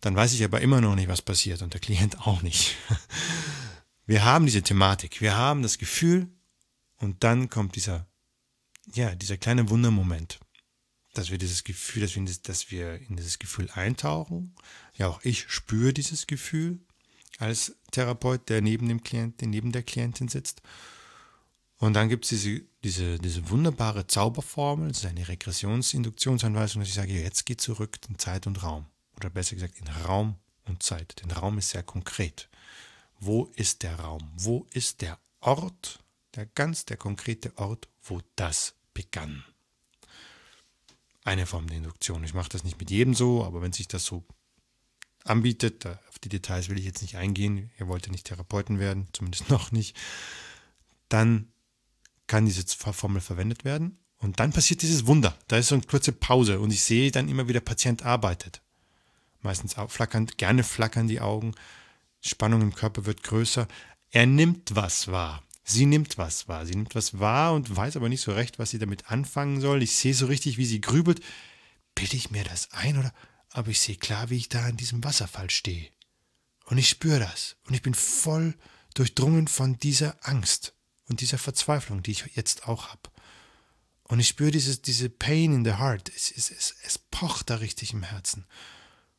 Dann 0.00 0.16
weiß 0.16 0.32
ich 0.32 0.42
aber 0.42 0.60
immer 0.60 0.80
noch 0.80 0.96
nicht, 0.96 1.06
was 1.06 1.22
passiert 1.22 1.62
und 1.62 1.72
der 1.72 1.80
Klient 1.80 2.26
auch 2.26 2.42
nicht. 2.42 2.76
Wir 4.06 4.24
haben 4.24 4.44
diese 4.44 4.62
Thematik, 4.62 5.20
wir 5.20 5.36
haben 5.36 5.62
das 5.62 5.78
Gefühl 5.78 6.28
und 6.96 7.22
dann 7.22 7.48
kommt 7.48 7.76
dieser, 7.76 8.08
ja, 8.92 9.14
dieser 9.14 9.36
kleine 9.36 9.70
Wundermoment, 9.70 10.40
dass 11.14 11.30
wir 11.30 11.38
dieses 11.38 11.62
Gefühl, 11.62 12.02
dass 12.02 12.10
wir, 12.10 12.18
in 12.18 12.26
das, 12.26 12.42
dass 12.42 12.72
wir 12.72 12.96
in 12.96 13.14
dieses 13.14 13.38
Gefühl 13.38 13.70
eintauchen. 13.70 14.56
Ja, 14.94 15.06
auch 15.06 15.20
ich 15.22 15.48
spüre 15.48 15.92
dieses 15.92 16.26
Gefühl 16.26 16.80
als 17.38 17.76
Therapeut, 17.90 18.48
der 18.48 18.60
neben 18.60 18.88
dem 18.88 19.02
Klienten, 19.02 19.50
neben 19.50 19.72
der 19.72 19.82
Klientin 19.82 20.28
sitzt. 20.28 20.62
Und 21.78 21.94
dann 21.94 22.08
gibt 22.08 22.24
es 22.24 22.28
diese, 22.28 22.62
diese, 22.84 23.18
diese 23.18 23.50
wunderbare 23.50 24.06
Zauberformel, 24.06 24.88
das 24.88 24.98
ist 24.98 25.06
eine 25.06 25.26
Regressionsinduktionsanweisung, 25.26 26.80
dass 26.80 26.88
ich 26.88 26.94
sage, 26.94 27.12
jetzt 27.12 27.44
geht 27.44 27.60
zurück 27.60 27.98
in 28.08 28.18
Zeit 28.18 28.46
und 28.46 28.62
Raum. 28.62 28.86
Oder 29.16 29.30
besser 29.30 29.56
gesagt 29.56 29.78
in 29.78 29.88
Raum 29.88 30.36
und 30.66 30.82
Zeit. 30.82 31.20
Denn 31.20 31.30
Raum 31.32 31.58
ist 31.58 31.70
sehr 31.70 31.82
konkret. 31.82 32.48
Wo 33.18 33.50
ist 33.56 33.82
der 33.82 33.98
Raum? 33.98 34.30
Wo 34.36 34.66
ist 34.72 35.00
der 35.00 35.18
Ort, 35.40 35.98
der 36.34 36.46
ganz 36.46 36.84
der 36.84 36.96
konkrete 36.96 37.56
Ort, 37.58 37.88
wo 38.02 38.20
das 38.36 38.74
begann? 38.94 39.44
Eine 41.24 41.46
Form 41.46 41.66
der 41.66 41.78
Induktion. 41.78 42.24
Ich 42.24 42.34
mache 42.34 42.48
das 42.48 42.64
nicht 42.64 42.78
mit 42.78 42.90
jedem 42.90 43.14
so, 43.14 43.44
aber 43.44 43.62
wenn 43.62 43.72
sich 43.72 43.88
das 43.88 44.04
so 44.04 44.24
anbietet, 45.24 45.86
auf 45.86 46.18
die 46.22 46.28
Details 46.28 46.68
will 46.68 46.78
ich 46.78 46.84
jetzt 46.84 47.02
nicht 47.02 47.16
eingehen, 47.16 47.70
ihr 47.78 47.88
wollt 47.88 48.06
ja 48.06 48.12
nicht 48.12 48.26
Therapeuten 48.26 48.78
werden, 48.78 49.08
zumindest 49.12 49.48
noch 49.50 49.72
nicht, 49.72 49.96
dann 51.08 51.48
kann 52.26 52.46
diese 52.46 52.64
Formel 52.64 53.20
verwendet 53.20 53.64
werden 53.64 53.98
und 54.18 54.40
dann 54.40 54.52
passiert 54.52 54.82
dieses 54.82 55.06
Wunder. 55.06 55.36
Da 55.48 55.58
ist 55.58 55.68
so 55.68 55.74
eine 55.74 55.84
kurze 55.84 56.12
Pause 56.12 56.60
und 56.60 56.72
ich 56.72 56.82
sehe 56.82 57.10
dann 57.10 57.28
immer, 57.28 57.48
wie 57.48 57.52
der 57.52 57.60
Patient 57.60 58.04
arbeitet. 58.04 58.62
Meistens 59.40 59.74
flackern, 59.88 60.28
gerne 60.36 60.62
flackern 60.62 61.08
die 61.08 61.20
Augen, 61.20 61.54
Spannung 62.20 62.62
im 62.62 62.74
Körper 62.74 63.04
wird 63.04 63.24
größer. 63.24 63.66
Er 64.10 64.26
nimmt 64.26 64.76
was 64.76 65.08
wahr. 65.08 65.42
Sie 65.64 65.86
nimmt 65.86 66.18
was 66.18 66.48
wahr. 66.48 66.66
Sie 66.66 66.74
nimmt 66.74 66.94
was 66.94 67.18
wahr 67.18 67.52
und 67.52 67.74
weiß 67.74 67.96
aber 67.96 68.08
nicht 68.08 68.20
so 68.20 68.32
recht, 68.32 68.58
was 68.58 68.70
sie 68.70 68.78
damit 68.78 69.10
anfangen 69.10 69.60
soll. 69.60 69.82
Ich 69.82 69.96
sehe 69.96 70.14
so 70.14 70.26
richtig, 70.26 70.56
wie 70.56 70.64
sie 70.64 70.80
grübelt. 70.80 71.20
Bilde 71.94 72.16
ich 72.16 72.30
mir 72.30 72.44
das 72.44 72.70
ein 72.72 72.96
oder? 72.96 73.12
Aber 73.52 73.68
ich 73.68 73.80
sehe 73.80 73.96
klar, 73.96 74.30
wie 74.30 74.38
ich 74.38 74.48
da 74.48 74.64
an 74.64 74.76
diesem 74.76 75.04
Wasserfall 75.04 75.50
stehe. 75.50 75.90
Und 76.64 76.78
ich 76.78 76.88
spüre 76.88 77.20
das. 77.20 77.56
Und 77.66 77.74
ich 77.74 77.82
bin 77.82 77.94
voll 77.94 78.54
durchdrungen 78.94 79.48
von 79.48 79.78
dieser 79.78 80.16
Angst 80.26 80.74
und 81.08 81.20
dieser 81.20 81.38
Verzweiflung, 81.38 82.02
die 82.02 82.12
ich 82.12 82.24
jetzt 82.34 82.66
auch 82.68 82.88
habe. 82.88 83.10
Und 84.04 84.20
ich 84.20 84.28
spüre 84.28 84.50
dieses, 84.50 84.82
diese 84.82 85.08
Pain 85.08 85.54
in 85.54 85.64
the 85.64 85.74
heart. 85.74 86.10
Es, 86.14 86.30
es, 86.30 86.50
es, 86.50 86.74
es 86.82 86.98
pocht 86.98 87.50
da 87.50 87.56
richtig 87.56 87.92
im 87.92 88.02
Herzen. 88.02 88.46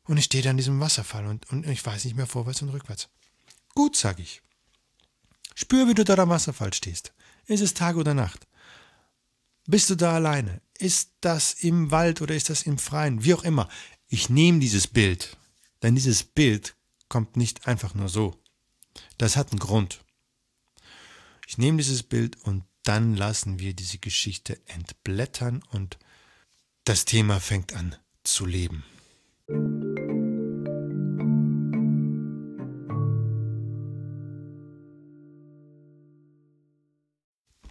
Und 0.04 0.18
ich 0.18 0.26
stehe 0.26 0.42
da 0.42 0.50
an 0.50 0.56
diesem 0.56 0.80
Wasserfall 0.80 1.26
und, 1.26 1.50
und 1.50 1.66
ich 1.66 1.84
weiß 1.84 2.04
nicht 2.04 2.16
mehr 2.16 2.26
vorwärts 2.26 2.62
und 2.62 2.68
rückwärts. 2.68 3.08
Gut, 3.74 3.96
sag 3.96 4.18
ich. 4.18 4.42
Spür, 5.54 5.88
wie 5.88 5.94
du 5.94 6.04
da 6.04 6.14
am 6.14 6.28
Wasserfall 6.28 6.72
stehst. 6.74 7.12
Ist 7.46 7.62
es 7.62 7.74
Tag 7.74 7.96
oder 7.96 8.14
Nacht? 8.14 8.46
Bist 9.66 9.88
du 9.90 9.94
da 9.94 10.14
alleine? 10.14 10.60
Ist 10.78 11.12
das 11.20 11.54
im 11.54 11.90
Wald 11.90 12.20
oder 12.20 12.34
ist 12.34 12.50
das 12.50 12.62
im 12.62 12.78
Freien? 12.78 13.24
Wie 13.24 13.34
auch 13.34 13.44
immer. 13.44 13.68
Ich 14.14 14.30
nehme 14.30 14.60
dieses 14.60 14.86
Bild. 14.86 15.36
Denn 15.82 15.96
dieses 15.96 16.22
Bild 16.22 16.76
kommt 17.08 17.36
nicht 17.36 17.66
einfach 17.66 17.94
nur 17.96 18.08
so. 18.08 18.40
Das 19.18 19.36
hat 19.36 19.50
einen 19.50 19.58
Grund. 19.58 20.04
Ich 21.48 21.58
nehme 21.58 21.78
dieses 21.78 22.04
Bild 22.04 22.40
und 22.44 22.62
dann 22.84 23.16
lassen 23.16 23.58
wir 23.58 23.74
diese 23.74 23.98
Geschichte 23.98 24.60
entblättern 24.68 25.64
und 25.72 25.98
das 26.84 27.06
Thema 27.06 27.40
fängt 27.40 27.72
an 27.72 27.96
zu 28.22 28.46
leben. 28.46 28.84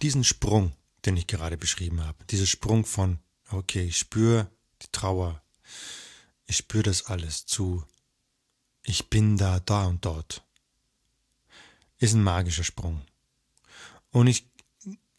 Diesen 0.02 0.24
Sprung, 0.24 0.72
den 1.06 1.16
ich 1.16 1.26
gerade 1.26 1.56
beschrieben 1.56 2.04
habe, 2.04 2.22
dieser 2.26 2.44
Sprung 2.44 2.84
von, 2.84 3.18
okay, 3.48 3.84
ich 3.84 3.96
spüre 3.96 4.50
die 4.82 4.92
Trauer, 4.92 5.40
ich 6.46 6.56
spüre 6.56 6.82
das 6.82 7.06
alles 7.06 7.46
zu, 7.46 7.84
ich 8.82 9.08
bin 9.08 9.36
da, 9.36 9.60
da 9.60 9.86
und 9.86 10.04
dort, 10.04 10.44
ist 11.98 12.14
ein 12.14 12.22
magischer 12.22 12.64
Sprung. 12.64 13.02
Und 14.10 14.26
ich 14.26 14.46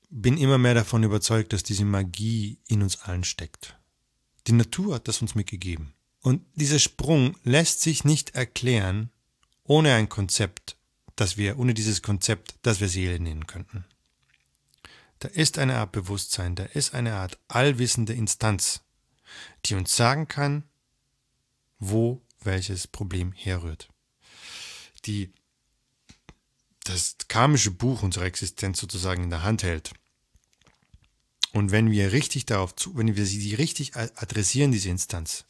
bin 0.09 0.37
immer 0.37 0.57
mehr 0.57 0.73
davon 0.73 1.03
überzeugt, 1.03 1.51
dass 1.51 1.63
diese 1.63 1.85
Magie 1.85 2.59
in 2.67 2.81
uns 2.81 3.01
allen 3.01 3.23
steckt. 3.23 3.77
Die 4.47 4.53
Natur 4.53 4.95
hat 4.95 5.07
das 5.07 5.21
uns 5.21 5.35
mitgegeben. 5.35 5.93
Und 6.21 6.45
dieser 6.55 6.79
Sprung 6.79 7.35
lässt 7.43 7.81
sich 7.81 8.03
nicht 8.03 8.35
erklären 8.35 9.11
ohne 9.63 9.93
ein 9.93 10.09
Konzept, 10.09 10.77
das 11.15 11.37
wir, 11.37 11.57
ohne 11.57 11.73
dieses 11.73 12.01
Konzept, 12.01 12.55
das 12.61 12.79
wir 12.79 12.87
Seele 12.89 13.19
nennen 13.19 13.47
könnten. 13.47 13.85
Da 15.19 15.27
ist 15.29 15.57
eine 15.57 15.77
Art 15.77 15.91
Bewusstsein, 15.91 16.55
da 16.55 16.63
ist 16.63 16.93
eine 16.93 17.15
Art 17.15 17.39
allwissende 17.47 18.13
Instanz, 18.13 18.81
die 19.65 19.75
uns 19.75 19.95
sagen 19.95 20.27
kann, 20.27 20.63
wo 21.79 22.21
welches 22.41 22.87
Problem 22.87 23.31
herrührt. 23.33 23.89
Die 25.05 25.33
das 26.83 27.15
karmische 27.27 27.71
Buch 27.71 28.03
unserer 28.03 28.25
Existenz 28.25 28.79
sozusagen 28.79 29.23
in 29.23 29.29
der 29.29 29.43
Hand 29.43 29.63
hält. 29.63 29.91
Und 31.51 31.71
wenn 31.71 31.89
wir 31.89 32.11
richtig 32.11 32.45
darauf 32.45 32.75
zu, 32.75 32.95
wenn 32.95 33.15
wir 33.15 33.25
sie 33.25 33.55
richtig 33.55 33.95
adressieren, 33.95 34.71
diese 34.71 34.89
Instanz, 34.89 35.45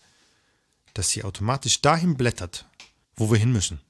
dass 0.94 1.10
sie 1.10 1.24
automatisch 1.24 1.82
dahin 1.82 2.16
blättert, 2.16 2.66
wo 3.16 3.32
wir 3.32 3.38
hin 3.38 3.52
müssen. 3.52 3.82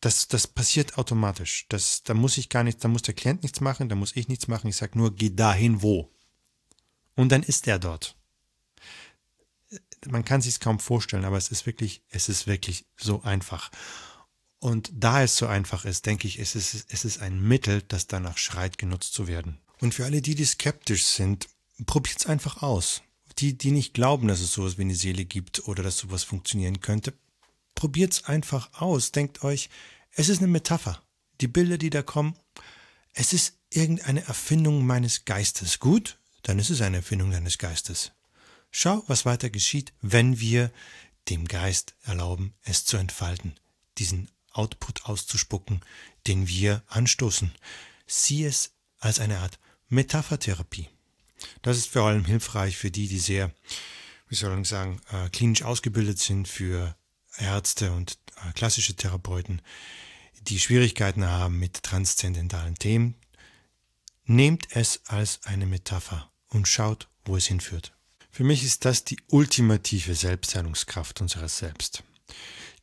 Das, 0.00 0.28
das 0.28 0.46
passiert 0.46 0.98
automatisch. 0.98 1.66
Das, 1.68 2.02
da 2.02 2.14
muss 2.14 2.38
ich 2.38 2.48
gar 2.48 2.62
nichts, 2.62 2.82
da 2.82 2.88
muss 2.88 3.02
der 3.02 3.14
Klient 3.14 3.42
nichts 3.42 3.60
machen, 3.60 3.88
da 3.88 3.96
muss 3.96 4.16
ich 4.16 4.28
nichts 4.28 4.48
machen. 4.48 4.68
Ich 4.68 4.76
sage 4.76 4.98
nur, 4.98 5.14
geh 5.14 5.30
dahin, 5.30 5.82
wo. 5.82 6.10
Und 7.16 7.30
dann 7.30 7.42
ist 7.42 7.66
er 7.66 7.78
dort. 7.78 8.16
Man 10.06 10.24
kann 10.24 10.40
sich 10.40 10.60
kaum 10.60 10.78
vorstellen, 10.78 11.24
aber 11.24 11.36
es 11.36 11.48
ist 11.48 11.66
wirklich, 11.66 12.02
es 12.10 12.28
ist 12.28 12.46
wirklich 12.46 12.86
so 12.96 13.22
einfach. 13.22 13.70
Und 14.58 14.90
da 14.94 15.22
es 15.22 15.36
so 15.36 15.46
einfach 15.46 15.84
ist, 15.84 16.06
denke 16.06 16.26
ich, 16.26 16.38
es 16.38 16.54
ist, 16.54 16.86
es 16.88 17.04
ist 17.04 17.20
ein 17.20 17.40
Mittel, 17.40 17.82
das 17.82 18.06
danach 18.06 18.38
schreit, 18.38 18.78
genutzt 18.78 19.12
zu 19.14 19.26
werden. 19.26 19.58
Und 19.80 19.94
für 19.94 20.04
alle 20.04 20.22
die, 20.22 20.34
die 20.34 20.44
skeptisch 20.44 21.04
sind, 21.04 21.48
probiert 21.86 22.18
es 22.20 22.26
einfach 22.26 22.62
aus 22.62 23.02
die, 23.38 23.56
die 23.56 23.70
nicht 23.70 23.94
glauben, 23.94 24.28
dass 24.28 24.40
es 24.40 24.52
sowas 24.52 24.78
wie 24.78 24.82
eine 24.82 24.94
Seele 24.94 25.24
gibt 25.24 25.66
oder 25.66 25.82
dass 25.82 25.98
sowas 25.98 26.24
funktionieren 26.24 26.80
könnte, 26.80 27.14
probiert's 27.74 28.24
einfach 28.24 28.80
aus. 28.80 29.12
Denkt 29.12 29.42
euch, 29.42 29.70
es 30.12 30.28
ist 30.28 30.38
eine 30.38 30.48
Metapher. 30.48 31.02
Die 31.40 31.48
Bilder, 31.48 31.78
die 31.78 31.90
da 31.90 32.02
kommen, 32.02 32.36
es 33.12 33.32
ist 33.32 33.58
irgendeine 33.70 34.24
Erfindung 34.26 34.86
meines 34.86 35.24
Geistes. 35.24 35.80
Gut, 35.80 36.18
dann 36.42 36.58
ist 36.58 36.70
es 36.70 36.80
eine 36.80 36.98
Erfindung 36.98 37.30
deines 37.30 37.58
Geistes. 37.58 38.12
Schau, 38.76 39.04
was 39.06 39.24
weiter 39.24 39.50
geschieht, 39.50 39.92
wenn 40.02 40.40
wir 40.40 40.68
dem 41.28 41.46
Geist 41.46 41.94
erlauben, 42.02 42.54
es 42.64 42.84
zu 42.84 42.96
entfalten, 42.96 43.54
diesen 43.98 44.28
Output 44.50 45.04
auszuspucken, 45.04 45.80
den 46.26 46.48
wir 46.48 46.82
anstoßen. 46.88 47.54
Sieh 48.08 48.44
es 48.44 48.72
als 48.98 49.20
eine 49.20 49.38
Art 49.38 49.60
Metaphertherapie. 49.90 50.88
Das 51.62 51.78
ist 51.78 51.86
vor 51.86 52.02
allem 52.02 52.24
hilfreich 52.24 52.76
für 52.76 52.90
die, 52.90 53.06
die 53.06 53.20
sehr, 53.20 53.52
wie 54.28 54.34
soll 54.34 54.50
man 54.50 54.64
sagen, 54.64 55.00
äh, 55.12 55.28
klinisch 55.28 55.62
ausgebildet 55.62 56.18
sind, 56.18 56.48
für 56.48 56.96
Ärzte 57.38 57.92
und 57.92 58.18
äh, 58.44 58.52
klassische 58.54 58.96
Therapeuten, 58.96 59.62
die 60.48 60.58
Schwierigkeiten 60.58 61.24
haben 61.24 61.60
mit 61.60 61.84
transzendentalen 61.84 62.74
Themen. 62.74 63.14
Nehmt 64.24 64.66
es 64.74 65.00
als 65.06 65.44
eine 65.44 65.66
Metapher 65.66 66.28
und 66.48 66.66
schaut, 66.66 67.08
wo 67.24 67.36
es 67.36 67.46
hinführt. 67.46 67.94
Für 68.34 68.42
mich 68.42 68.64
ist 68.64 68.84
das 68.84 69.04
die 69.04 69.18
ultimative 69.28 70.16
Selbstheilungskraft 70.16 71.20
unseres 71.20 71.58
Selbst. 71.58 72.02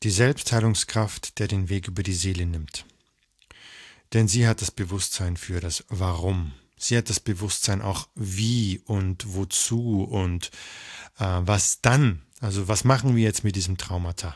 Die 0.01 0.09
Selbstheilungskraft, 0.09 1.39
der 1.39 1.49
den 1.49 1.67
Weg 1.67 1.89
über 1.89 2.03
die 2.03 2.13
Seele 2.13 2.45
nimmt. 2.45 2.85
Denn 4.13 4.29
sie 4.29 4.47
hat 4.47 4.61
das 4.61 4.71
Bewusstsein 4.71 5.35
für 5.35 5.59
das 5.59 5.83
Warum 5.89 6.53
Sie 6.77 6.97
hat 6.97 7.11
das 7.11 7.19
Bewusstsein 7.19 7.81
auch 7.81 8.07
wie 8.15 8.81
und 8.85 9.35
wozu 9.35 10.03
und 10.03 10.47
äh, 11.19 11.25
was 11.41 11.81
dann. 11.81 12.23
Also 12.39 12.67
was 12.67 12.85
machen 12.85 13.15
wir 13.15 13.21
jetzt 13.21 13.43
mit 13.43 13.55
diesem 13.55 13.77
Traumata? 13.77 14.35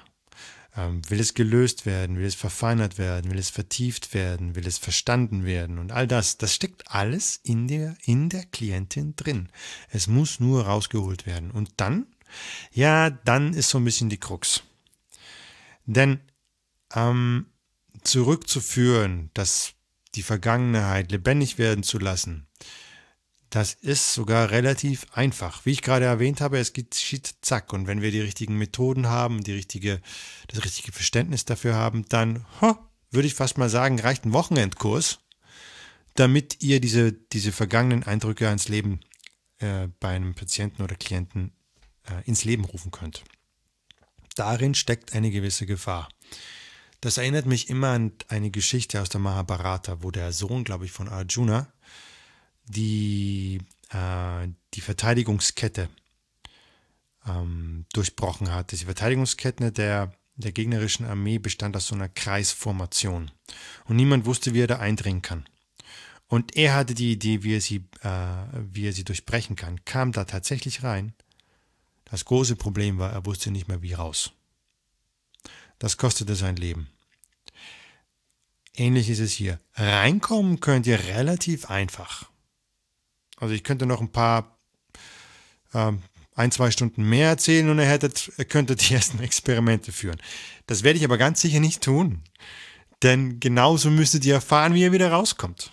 Ähm, 0.77 1.01
will 1.10 1.20
es 1.20 1.34
gelöst 1.34 1.86
werden? 1.86 2.17
Will 2.17 2.25
es 2.25 2.36
verfeinert 2.36 2.98
werden? 2.98 3.32
Will 3.32 3.39
es 3.39 3.50
vertieft 3.50 4.13
werden? 4.13 4.55
Will 4.55 4.67
es 4.67 4.77
verstanden 4.77 5.46
werden? 5.46 5.79
Und 5.79 5.91
all 5.91 6.08
das, 6.08 6.38
das 6.38 6.53
steckt 6.53 6.91
alles 6.91 7.39
in 7.44 7.67
der, 7.67 7.96
in 8.03 8.29
der 8.29 8.46
Klientin 8.46 9.15
drin. 9.15 9.50
Es 9.89 10.08
muss 10.08 10.39
nur 10.39 10.65
rausgeholt 10.65 11.25
werden. 11.25 11.51
Und 11.51 11.72
dann, 11.77 12.08
ja, 12.72 13.10
dann 13.10 13.53
ist 13.53 13.70
so 13.70 13.77
ein 13.77 13.86
bisschen 13.86 14.10
die 14.10 14.20
Krux. 14.20 14.63
Denn 15.86 16.20
ähm, 16.94 17.48
zurückzuführen, 18.03 19.29
dass 19.34 19.74
die 20.15 20.24
Vergangenheit 20.24 21.12
lebendig 21.12 21.58
werden 21.58 21.84
zu 21.84 22.00
lassen, 22.00 22.48
das 23.50 23.74
ist 23.74 24.14
sogar 24.14 24.52
relativ 24.52 25.06
einfach. 25.14 25.66
Wie 25.66 25.72
ich 25.72 25.82
gerade 25.82 26.06
erwähnt 26.06 26.42
habe, 26.42 26.58
es 26.58 26.74
geschieht 26.74 27.36
zack. 27.42 27.74
Und 27.74 27.88
wenn 27.88 28.02
wir 28.02 28.12
die 28.12 28.22
richtigen 28.22 28.58
Methoden 28.58 29.08
haben, 29.08 29.44
die 29.44 29.54
richtige, 29.54 30.02
das 30.48 30.64
richtige 30.64 30.92
Verständnis 30.92 31.46
dafür 31.46 31.75
haben, 31.75 32.06
dann 32.10 32.46
ho, 32.62 32.75
würde 33.12 33.28
ich 33.28 33.36
fast 33.36 33.58
mal 33.58 33.70
sagen, 33.70 34.00
reicht 34.00 34.25
ein 34.25 34.34
Wochenendkurs, 34.34 35.20
damit 36.16 36.62
ihr 36.64 36.82
diese, 36.82 37.14
diese 37.14 37.52
vergangenen 37.52 38.04
Eindrücke 38.04 38.48
ans 38.48 38.68
Leben 38.68 39.00
äh, 39.60 39.88
bei 40.00 40.10
einem 40.10 40.36
Patienten 40.36 40.82
oder 40.82 40.96
Klienten 40.96 41.54
äh, 42.04 42.24
ins 42.25 42.44
Leben 42.44 42.66
rufen 42.66 42.92
könnt. 42.92 43.24
Darin 44.36 44.75
steckt 44.75 45.14
eine 45.14 45.32
gewisse 45.32 45.66
Gefahr. 45.66 46.10
Das 47.00 47.18
erinnert 47.18 47.46
mich 47.46 47.70
immer 47.70 47.90
an 47.90 48.14
eine 48.28 48.50
Geschichte 48.50 49.02
aus 49.02 49.10
der 49.10 49.22
Mahabharata, 49.22 50.02
wo 50.02 50.12
der 50.12 50.34
Sohn, 50.34 50.64
glaube 50.64 50.86
ich, 50.86 50.92
von 50.92 51.08
Arjuna 51.08 51.72
die, 52.65 53.62
äh, 53.89 54.48
die 54.74 54.81
Verteidigungskette 54.81 55.89
ähm, 57.27 57.86
durchbrochen 57.93 58.51
hat. 58.51 58.72
Die 58.72 58.77
Verteidigungskette 58.77 59.72
der, 59.72 60.13
der 60.36 60.51
gegnerischen 60.51 61.05
Armee 61.05 61.39
bestand 61.39 61.75
aus 61.75 61.88
so 61.88 61.95
einer 61.95 62.10
Kreisformation. 62.10 63.31
Und 63.86 63.95
niemand 63.95 64.25
wusste, 64.25 64.53
wie 64.53 64.62
er 64.62 64.67
da 64.67 64.79
eindringen 64.79 65.22
kann. 65.22 65.45
Und 66.27 66.55
er 66.55 66.74
hatte 66.74 66.95
die 66.95 67.12
Idee, 67.12 67.43
wie 67.43 67.55
er 67.55 67.62
sie, 67.62 67.86
äh, 68.01 68.45
wie 68.72 68.88
er 68.88 68.93
sie 68.93 69.03
durchbrechen 69.03 69.55
kann, 69.55 69.84
kam 69.86 70.12
da 70.12 70.25
tatsächlich 70.25 70.84
rein. 70.84 71.13
Das 72.05 72.25
große 72.25 72.55
Problem 72.55 72.98
war, 72.98 73.12
er 73.12 73.25
wusste 73.25 73.51
nicht 73.51 73.67
mehr, 73.67 73.81
wie 73.81 73.93
raus. 73.93 74.31
Das 75.79 75.98
kostete 75.98 76.36
sein 76.36 76.55
Leben. 76.55 76.88
Ähnlich 78.75 79.10
ist 79.10 79.19
es 79.19 79.31
hier. 79.31 79.60
Reinkommen 79.75 80.60
könnt 80.60 80.88
ihr 80.88 81.00
relativ 81.00 81.69
einfach. 81.69 82.29
Also 83.46 83.54
ich 83.54 83.64
könnte 83.64 83.86
noch 83.86 84.02
ein 84.02 84.12
paar, 84.12 84.58
ähm, 85.74 86.02
ein, 86.36 86.52
zwei 86.52 86.72
Stunden 86.72 87.04
mehr 87.04 87.30
erzählen 87.30 87.70
und 87.70 87.78
ihr 87.78 87.86
hättet, 87.86 88.32
könntet 88.50 88.90
die 88.90 88.94
ersten 88.96 89.20
Experimente 89.20 89.92
führen. 89.92 90.20
Das 90.66 90.82
werde 90.82 90.98
ich 90.98 91.06
aber 91.06 91.20
ganz 91.20 91.42
sicher 91.42 91.60
nicht 91.60 91.84
tun. 91.84 92.24
Denn 93.04 93.40
genauso 93.40 93.92
müsstet 93.92 94.25
ihr 94.25 94.34
erfahren, 94.34 94.74
wie 94.74 94.82
ihr 94.82 94.92
wieder 94.92 95.12
rauskommt. 95.12 95.72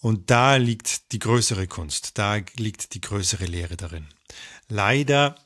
Und 0.00 0.30
da 0.30 0.56
liegt 0.56 1.12
die 1.12 1.18
größere 1.18 1.66
Kunst, 1.66 2.18
da 2.18 2.36
liegt 2.56 2.92
die 2.92 3.00
größere 3.00 3.46
Lehre 3.46 3.78
darin. 3.78 4.06
Leider 4.68 5.36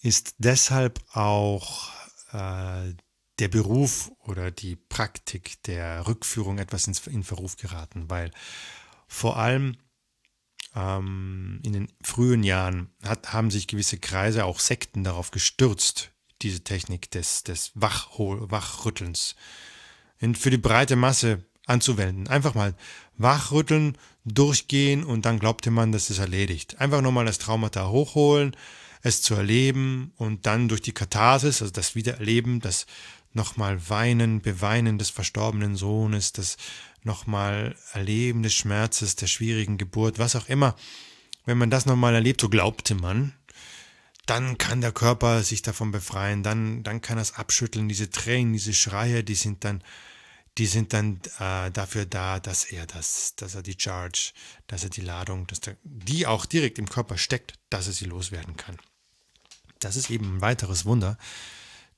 ist 0.00 0.36
deshalb 0.38 0.98
auch 1.12 1.90
äh, 2.32 2.94
der 3.38 3.48
Beruf 3.48 4.12
oder 4.24 4.50
die 4.50 4.76
Praktik 4.76 5.62
der 5.64 6.06
Rückführung 6.06 6.58
etwas 6.58 6.86
in 7.06 7.22
Verruf 7.22 7.56
geraten, 7.56 8.08
weil 8.08 8.30
vor 9.08 9.36
allem 9.36 9.76
ähm, 10.74 11.60
in 11.64 11.72
den 11.72 11.88
frühen 12.02 12.42
Jahren 12.42 12.90
hat, 13.02 13.32
haben 13.32 13.50
sich 13.50 13.66
gewisse 13.66 13.98
Kreise, 13.98 14.44
auch 14.44 14.60
Sekten, 14.60 15.04
darauf 15.04 15.30
gestürzt, 15.30 16.10
diese 16.42 16.60
Technik 16.60 17.10
des, 17.10 17.42
des 17.44 17.72
Wachhol 17.74 18.50
Wachrüttelns 18.50 19.36
für 20.34 20.50
die 20.50 20.58
breite 20.58 20.96
Masse 20.96 21.44
anzuwenden. 21.66 22.28
Einfach 22.28 22.54
mal 22.54 22.74
wachrütteln, 23.16 23.96
durchgehen 24.24 25.04
und 25.04 25.24
dann 25.24 25.38
glaubte 25.38 25.70
man, 25.70 25.92
das 25.92 26.10
ist 26.10 26.18
erledigt. 26.18 26.78
Einfach 26.80 27.00
nochmal 27.00 27.24
das 27.24 27.38
Traumata 27.38 27.88
hochholen, 27.88 28.54
es 29.02 29.22
zu 29.22 29.34
erleben 29.34 30.12
und 30.16 30.44
dann 30.46 30.68
durch 30.68 30.82
die 30.82 30.92
Katharsis, 30.92 31.62
also 31.62 31.72
das 31.72 31.94
Wiedererleben, 31.94 32.60
das 32.60 32.86
nochmal 33.32 33.88
Weinen, 33.88 34.40
Beweinen 34.40 34.98
des 34.98 35.10
verstorbenen 35.10 35.76
Sohnes, 35.76 36.32
das 36.32 36.56
nochmal 37.02 37.76
Erleben 37.92 38.42
des 38.42 38.54
Schmerzes, 38.54 39.16
der 39.16 39.26
schwierigen 39.26 39.78
Geburt, 39.78 40.18
was 40.18 40.36
auch 40.36 40.48
immer. 40.48 40.76
Wenn 41.46 41.58
man 41.58 41.70
das 41.70 41.86
nochmal 41.86 42.14
erlebt, 42.14 42.40
so 42.40 42.48
glaubte 42.48 42.94
man, 42.94 43.32
dann 44.26 44.58
kann 44.58 44.80
der 44.80 44.92
Körper 44.92 45.42
sich 45.42 45.62
davon 45.62 45.90
befreien, 45.90 46.42
dann, 46.42 46.82
dann 46.82 47.00
kann 47.00 47.18
er 47.18 47.22
es 47.22 47.34
abschütteln. 47.34 47.88
Diese 47.88 48.10
Tränen, 48.10 48.52
diese 48.52 48.74
Schreie, 48.74 49.24
die 49.24 49.34
sind 49.34 49.64
dann, 49.64 49.82
die 50.58 50.66
sind 50.66 50.92
dann 50.92 51.20
äh, 51.38 51.70
dafür 51.70 52.06
da, 52.06 52.38
dass 52.38 52.64
er 52.64 52.86
das, 52.86 53.34
dass 53.36 53.54
er 53.54 53.62
die 53.62 53.76
Charge, 53.78 54.32
dass 54.66 54.84
er 54.84 54.90
die 54.90 55.00
Ladung, 55.00 55.46
dass 55.46 55.60
der, 55.60 55.76
die 55.82 56.26
auch 56.26 56.46
direkt 56.46 56.78
im 56.78 56.88
Körper 56.88 57.16
steckt, 57.18 57.54
dass 57.70 57.86
er 57.86 57.92
sie 57.92 58.04
loswerden 58.04 58.56
kann. 58.56 58.76
Das 59.78 59.96
ist 59.96 60.10
eben 60.10 60.36
ein 60.36 60.40
weiteres 60.42 60.84
Wunder, 60.84 61.16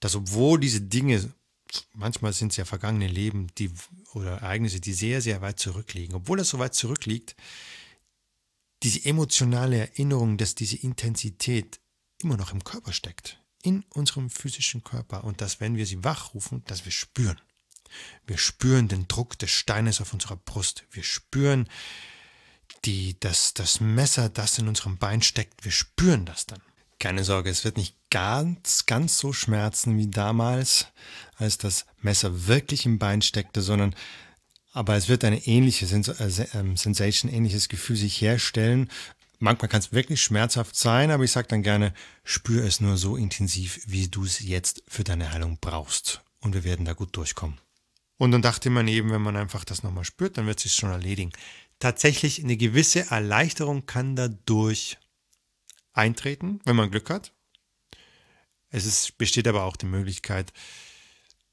dass 0.03 0.17
obwohl 0.17 0.59
diese 0.59 0.81
Dinge, 0.81 1.33
manchmal 1.95 2.33
sind 2.33 2.51
es 2.51 2.57
ja 2.57 2.65
vergangene 2.65 3.07
Leben 3.07 3.47
die, 3.57 3.71
oder 4.15 4.33
Ereignisse, 4.33 4.81
die 4.81 4.93
sehr, 4.93 5.23
sehr 5.23 5.41
weit 5.43 5.61
zurückliegen, 5.61 6.17
obwohl 6.17 6.39
das 6.39 6.49
so 6.49 6.59
weit 6.59 6.75
zurückliegt, 6.75 7.37
diese 8.83 9.05
emotionale 9.05 9.79
Erinnerung, 9.79 10.39
dass 10.39 10.57
diese 10.57 10.77
Intensität 10.77 11.79
immer 12.21 12.37
noch 12.37 12.53
im 12.53 12.65
Körper 12.65 12.93
steckt, 12.93 13.41
in 13.63 13.85
unserem 13.91 14.29
physischen 14.29 14.83
Körper 14.83 15.23
und 15.23 15.41
dass, 15.41 15.61
wenn 15.61 15.77
wir 15.77 15.87
sie 15.87 16.03
wachrufen, 16.03 16.65
dass 16.67 16.85
wir 16.85 16.93
spüren. 16.93 17.41
Wir 18.27 18.39
spüren 18.39 18.89
den 18.89 19.07
Druck 19.07 19.39
des 19.39 19.51
Steines 19.51 20.01
auf 20.01 20.13
unserer 20.13 20.37
Brust. 20.37 20.85
Wir 20.91 21.05
spüren 21.05 21.69
die, 22.85 23.21
das, 23.21 23.55
das 23.55 23.81
Messer, 23.81 24.29
das 24.29 24.59
in 24.59 24.67
unserem 24.67 24.99
Bein 24.99 25.23
steckt. 25.23 25.65
Wir 25.65 25.71
spüren 25.71 26.27
das 26.27 26.47
dann. 26.47 26.61
Keine 26.99 27.23
Sorge, 27.23 27.51
es 27.51 27.65
wird 27.65 27.77
nicht 27.77 27.97
ganz, 28.13 28.85
ganz 28.85 29.17
so 29.17 29.33
schmerzen 29.33 29.97
wie 29.97 30.09
damals, 30.09 30.87
als 31.37 31.57
das 31.57 31.87
Messer 32.03 32.47
wirklich 32.47 32.85
im 32.85 32.99
Bein 32.99 33.23
steckte, 33.23 33.63
sondern 33.63 33.97
aber 34.73 34.97
es 34.97 35.09
wird 35.09 35.25
eine 35.25 35.47
ähnliche 35.47 35.87
äh, 35.87 36.47
ähm, 36.55 36.77
Sensation, 36.77 37.33
ähnliches 37.33 37.69
Gefühl 37.69 37.97
sich 37.97 38.21
herstellen. 38.21 38.91
Manchmal 39.39 39.69
kann 39.69 39.81
es 39.81 39.93
wirklich 39.93 40.23
schmerzhaft 40.23 40.77
sein, 40.77 41.11
aber 41.11 41.25
ich 41.25 41.33
sage 41.33 41.49
dann 41.49 41.63
gerne, 41.63 41.95
spür 42.23 42.65
es 42.65 42.81
nur 42.81 42.97
so 42.97 43.17
intensiv, 43.17 43.81
wie 43.87 44.09
du 44.09 44.25
es 44.25 44.41
jetzt 44.41 44.83
für 44.87 45.05
deine 45.05 45.33
Heilung 45.33 45.59
brauchst. 45.61 46.23
Und 46.41 46.55
wir 46.55 46.65
werden 46.65 46.85
da 46.85 46.93
gut 46.93 47.17
durchkommen. 47.17 47.59
Und 48.19 48.31
dann 48.31 48.43
dachte 48.43 48.71
man 48.71 48.89
eben, 48.89 49.11
wenn 49.11 49.23
man 49.23 49.37
einfach 49.37 49.65
das 49.65 49.83
nochmal 49.83 50.05
spürt, 50.05 50.37
dann 50.37 50.47
wird 50.47 50.59
es 50.59 50.65
sich 50.65 50.75
schon 50.75 50.91
erledigen. 50.91 51.33
Tatsächlich 51.79 52.43
eine 52.43 52.57
gewisse 52.57 53.11
Erleichterung 53.11 53.87
kann 53.87 54.17
dadurch 54.17 54.99
eintreten, 55.93 56.61
wenn 56.65 56.77
man 56.77 56.91
Glück 56.91 57.11
hat. 57.11 57.33
Es 58.73 58.87
ist, 58.87 59.19
besteht 59.19 59.47
aber 59.47 59.65
auch 59.65 59.77
die 59.77 59.87
Möglichkeit, 59.87 60.53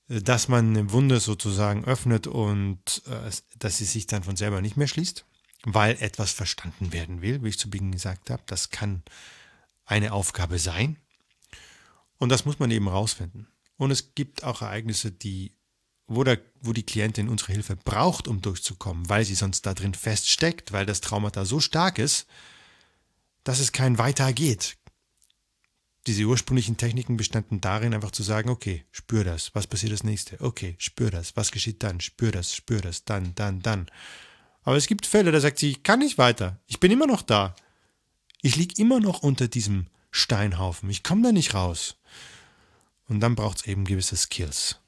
äh, 0.07 0.21
dass 0.21 0.47
man 0.47 0.69
eine 0.69 0.91
Wunde 0.91 1.19
sozusagen 1.19 1.85
öffnet 1.85 2.25
und 2.25 3.03
äh, 3.05 3.29
dass 3.59 3.77
sie 3.77 3.85
sich 3.85 4.07
dann 4.07 4.23
von 4.23 4.35
selber 4.35 4.61
nicht 4.61 4.77
mehr 4.77 4.87
schließt, 4.87 5.25
weil 5.65 6.01
etwas 6.01 6.31
verstanden 6.31 6.91
werden 6.93 7.21
will, 7.21 7.43
wie 7.43 7.49
ich 7.49 7.59
zu 7.59 7.69
Beginn 7.69 7.91
gesagt 7.91 8.31
habe. 8.31 8.41
Das 8.47 8.71
kann 8.71 9.03
eine 9.85 10.13
Aufgabe 10.13 10.57
sein. 10.57 10.97
Und 12.17 12.29
das 12.29 12.45
muss 12.45 12.59
man 12.59 12.71
eben 12.71 12.87
rausfinden. 12.87 13.47
Und 13.77 13.91
es 13.91 14.13
gibt 14.15 14.43
auch 14.43 14.61
Ereignisse, 14.61 15.11
die, 15.11 15.53
wo, 16.07 16.23
der, 16.23 16.39
wo 16.61 16.73
die 16.73 16.85
Klientin 16.85 17.29
unsere 17.29 17.53
Hilfe 17.53 17.75
braucht, 17.75 18.27
um 18.27 18.41
durchzukommen, 18.41 19.09
weil 19.09 19.25
sie 19.25 19.35
sonst 19.35 19.65
da 19.65 19.73
drin 19.73 19.93
feststeckt, 19.93 20.71
weil 20.71 20.85
das 20.85 21.01
Trauma 21.01 21.31
da 21.31 21.45
so 21.45 21.59
stark 21.59 21.97
ist, 21.97 22.27
dass 23.43 23.59
es 23.59 23.71
kein 23.71 23.97
Weiter 23.97 24.33
geht. 24.33 24.77
Diese 26.09 26.25
ursprünglichen 26.25 26.75
Techniken 26.75 27.17
bestanden 27.17 27.61
darin, 27.61 27.93
einfach 27.93 28.09
zu 28.09 28.23
sagen, 28.23 28.49
okay, 28.49 28.83
spür 28.89 29.23
das, 29.23 29.53
was 29.53 29.67
passiert 29.67 29.91
das 29.91 30.03
nächste? 30.03 30.41
Okay, 30.41 30.73
spür 30.79 31.11
das, 31.11 31.37
was 31.37 31.51
geschieht 31.51 31.83
dann? 31.83 32.01
Spür 32.01 32.31
das, 32.31 32.55
spür 32.55 32.81
das, 32.81 33.05
dann, 33.05 33.35
dann, 33.35 33.61
dann. 33.61 33.85
Aber 34.63 34.75
es 34.75 34.87
gibt 34.87 35.05
Fälle, 35.05 35.31
da 35.31 35.39
sagt 35.39 35.59
sie, 35.59 35.69
ich 35.69 35.83
kann 35.83 35.99
nicht 35.99 36.17
weiter, 36.17 36.57
ich 36.65 36.79
bin 36.79 36.91
immer 36.91 37.05
noch 37.05 37.21
da. 37.21 37.55
Ich 38.41 38.55
liege 38.55 38.81
immer 38.81 38.99
noch 38.99 39.21
unter 39.21 39.47
diesem 39.47 39.85
Steinhaufen, 40.09 40.89
ich 40.89 41.03
komme 41.03 41.21
da 41.21 41.31
nicht 41.31 41.53
raus. 41.53 41.95
Und 43.07 43.19
dann 43.19 43.35
braucht 43.35 43.59
es 43.59 43.67
eben 43.67 43.85
gewisse 43.85 44.17
Skills. 44.17 44.79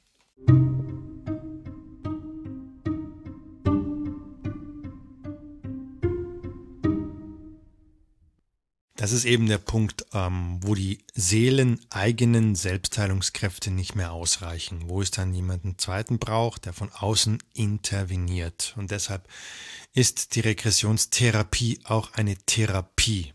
Das 9.01 9.13
ist 9.13 9.25
eben 9.25 9.47
der 9.47 9.57
Punkt, 9.57 10.05
ähm, 10.13 10.59
wo 10.61 10.75
die 10.75 10.99
seeleneigenen 11.15 12.53
Selbstheilungskräfte 12.53 13.71
nicht 13.71 13.95
mehr 13.95 14.11
ausreichen, 14.11 14.89
wo 14.89 15.01
es 15.01 15.09
dann 15.09 15.33
jemanden 15.33 15.79
zweiten 15.79 16.19
braucht, 16.19 16.65
der 16.65 16.73
von 16.73 16.91
außen 16.91 17.39
interveniert. 17.55 18.75
Und 18.77 18.91
deshalb 18.91 19.27
ist 19.95 20.35
die 20.35 20.41
Regressionstherapie 20.41 21.79
auch 21.85 22.13
eine 22.13 22.35
Therapie. 22.35 23.33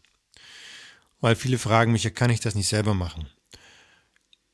Weil 1.19 1.35
viele 1.35 1.59
fragen 1.59 1.91
mich, 1.91 2.05
ja, 2.05 2.11
kann 2.11 2.31
ich 2.31 2.39
das 2.39 2.55
nicht 2.55 2.69
selber 2.69 2.95
machen? 2.95 3.27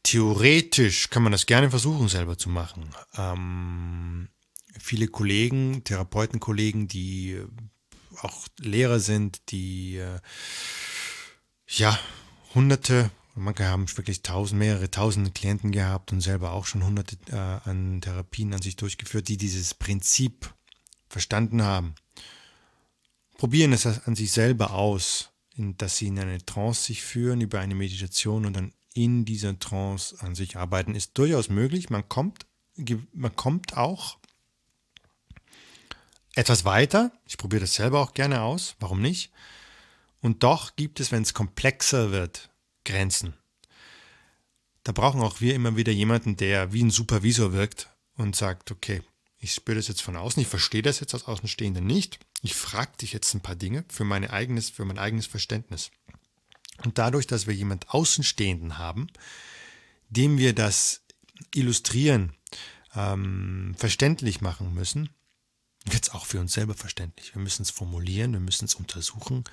theoretisch 0.03 1.11
kann 1.11 1.22
man 1.22 1.33
das 1.33 1.46
gerne 1.46 1.68
versuchen, 1.68 2.09
selber 2.09 2.37
zu 2.38 2.48
machen. 2.48 2.90
Ähm, 3.16 4.29
viele 4.79 5.09
Kollegen, 5.09 5.85
Therapeutenkollegen, 5.85 6.88
die 6.88 7.38
auch 8.20 8.46
Lehrer 8.59 8.98
sind, 8.98 9.51
die 9.51 9.98
äh, 9.98 10.18
ja 11.79 11.99
hunderte, 12.55 13.11
manche 13.35 13.67
haben 13.67 13.87
wirklich 13.97 14.23
tausend, 14.23 14.59
mehrere 14.59 14.91
tausend 14.91 15.35
Klienten 15.35 15.73
gehabt 15.73 16.13
und 16.13 16.21
selber 16.21 16.53
auch 16.53 16.67
schon 16.67 16.85
hunderte 16.85 17.17
äh, 17.31 17.69
an 17.69 18.01
Therapien 18.01 18.53
an 18.53 18.63
sich 18.63 18.77
durchgeführt, 18.77 19.29
die 19.29 19.37
dieses 19.37 19.75
Prinzip 19.75 20.53
verstanden 21.09 21.63
haben. 21.63 21.95
Probieren 23.39 23.73
es 23.73 23.87
an 23.87 24.15
sich 24.15 24.33
selber 24.33 24.73
aus, 24.73 25.31
in, 25.57 25.77
dass 25.77 25.97
sie 25.97 26.09
in 26.09 26.19
eine 26.19 26.45
Trance 26.45 26.85
sich 26.85 27.03
führen 27.03 27.41
über 27.41 27.61
eine 27.61 27.75
Meditation 27.75 28.47
und 28.47 28.55
dann 28.55 28.73
in 28.95 29.25
dieser 29.25 29.59
Trance 29.59 30.17
an 30.21 30.35
sich 30.35 30.57
arbeiten, 30.57 30.95
ist 30.95 31.17
durchaus 31.17 31.49
möglich. 31.49 31.91
Man 31.91 32.09
kommt, 32.09 32.47
man 33.13 33.35
kommt 33.35 33.77
auch 33.77 34.19
etwas 36.35 36.65
weiter. 36.65 37.13
Ich 37.27 37.39
probiere 37.39 37.63
das 37.63 37.75
selber 37.75 38.01
auch 38.01 38.15
gerne 38.15 38.43
aus. 38.43 38.77
Warum 38.81 39.01
nicht? 39.01 39.31
Und 40.23 40.45
doch 40.45 40.77
gibt 40.77 41.01
es, 41.01 41.13
wenn 41.13 41.23
es 41.23 41.35
komplexer 41.35 42.13
wird, 42.13 42.49
Grenzen. 42.85 43.35
Da 44.85 44.93
brauchen 44.93 45.21
auch 45.21 45.41
wir 45.41 45.55
immer 45.55 45.77
wieder 45.77 45.93
jemanden, 45.93 46.37
der 46.37 46.73
wie 46.73 46.83
ein 46.83 46.91
Supervisor 46.91 47.53
wirkt 47.53 47.91
und 48.17 48.35
sagt, 48.35 48.71
okay, 48.71 49.03
ich 49.39 49.53
spüre 49.53 49.77
das 49.77 49.89
jetzt 49.89 50.03
von 50.03 50.17
außen, 50.17 50.41
ich 50.41 50.49
verstehe 50.49 50.83
das 50.83 51.01
jetzt 51.01 51.15
als 51.15 51.27
Außenstehender 51.27 51.81
nicht. 51.81 52.21
Ich 52.43 52.55
frage 52.55 52.97
dich 53.01 53.13
jetzt 53.13 53.35
ein 53.35 53.41
paar 53.41 53.57
Dinge 53.57 53.85
für, 53.89 54.05
meine 54.05 54.31
eigenes, 54.31 54.71
für 54.71 54.85
mein 54.85 54.99
eigenes 54.99 55.27
Verständnis. 55.27 55.91
Und 56.85 56.99
dadurch, 56.99 57.27
dass 57.27 57.47
wir 57.47 57.55
jemand 57.55 57.91
Außenstehenden 57.91 58.79
haben, 58.79 59.09
dem 60.09 60.39
wir 60.39 60.55
das 60.55 61.03
illustrieren, 61.55 62.35
ähm, 62.95 63.75
verständlich 63.77 64.41
machen 64.41 64.75
müssen, 64.75 65.09
wird 65.85 66.05
es 66.05 66.11
auch 66.11 66.27
für 66.27 66.39
uns 66.39 66.53
selber 66.53 66.75
verständlich. 66.75 67.35
Wir 67.35 67.43
müssen 67.43 67.63
es 67.63 67.71
formulieren, 67.71 68.33
wir 68.33 68.41
müssen 68.41 68.67
es 68.67 68.75
untersuchen. 68.75 69.45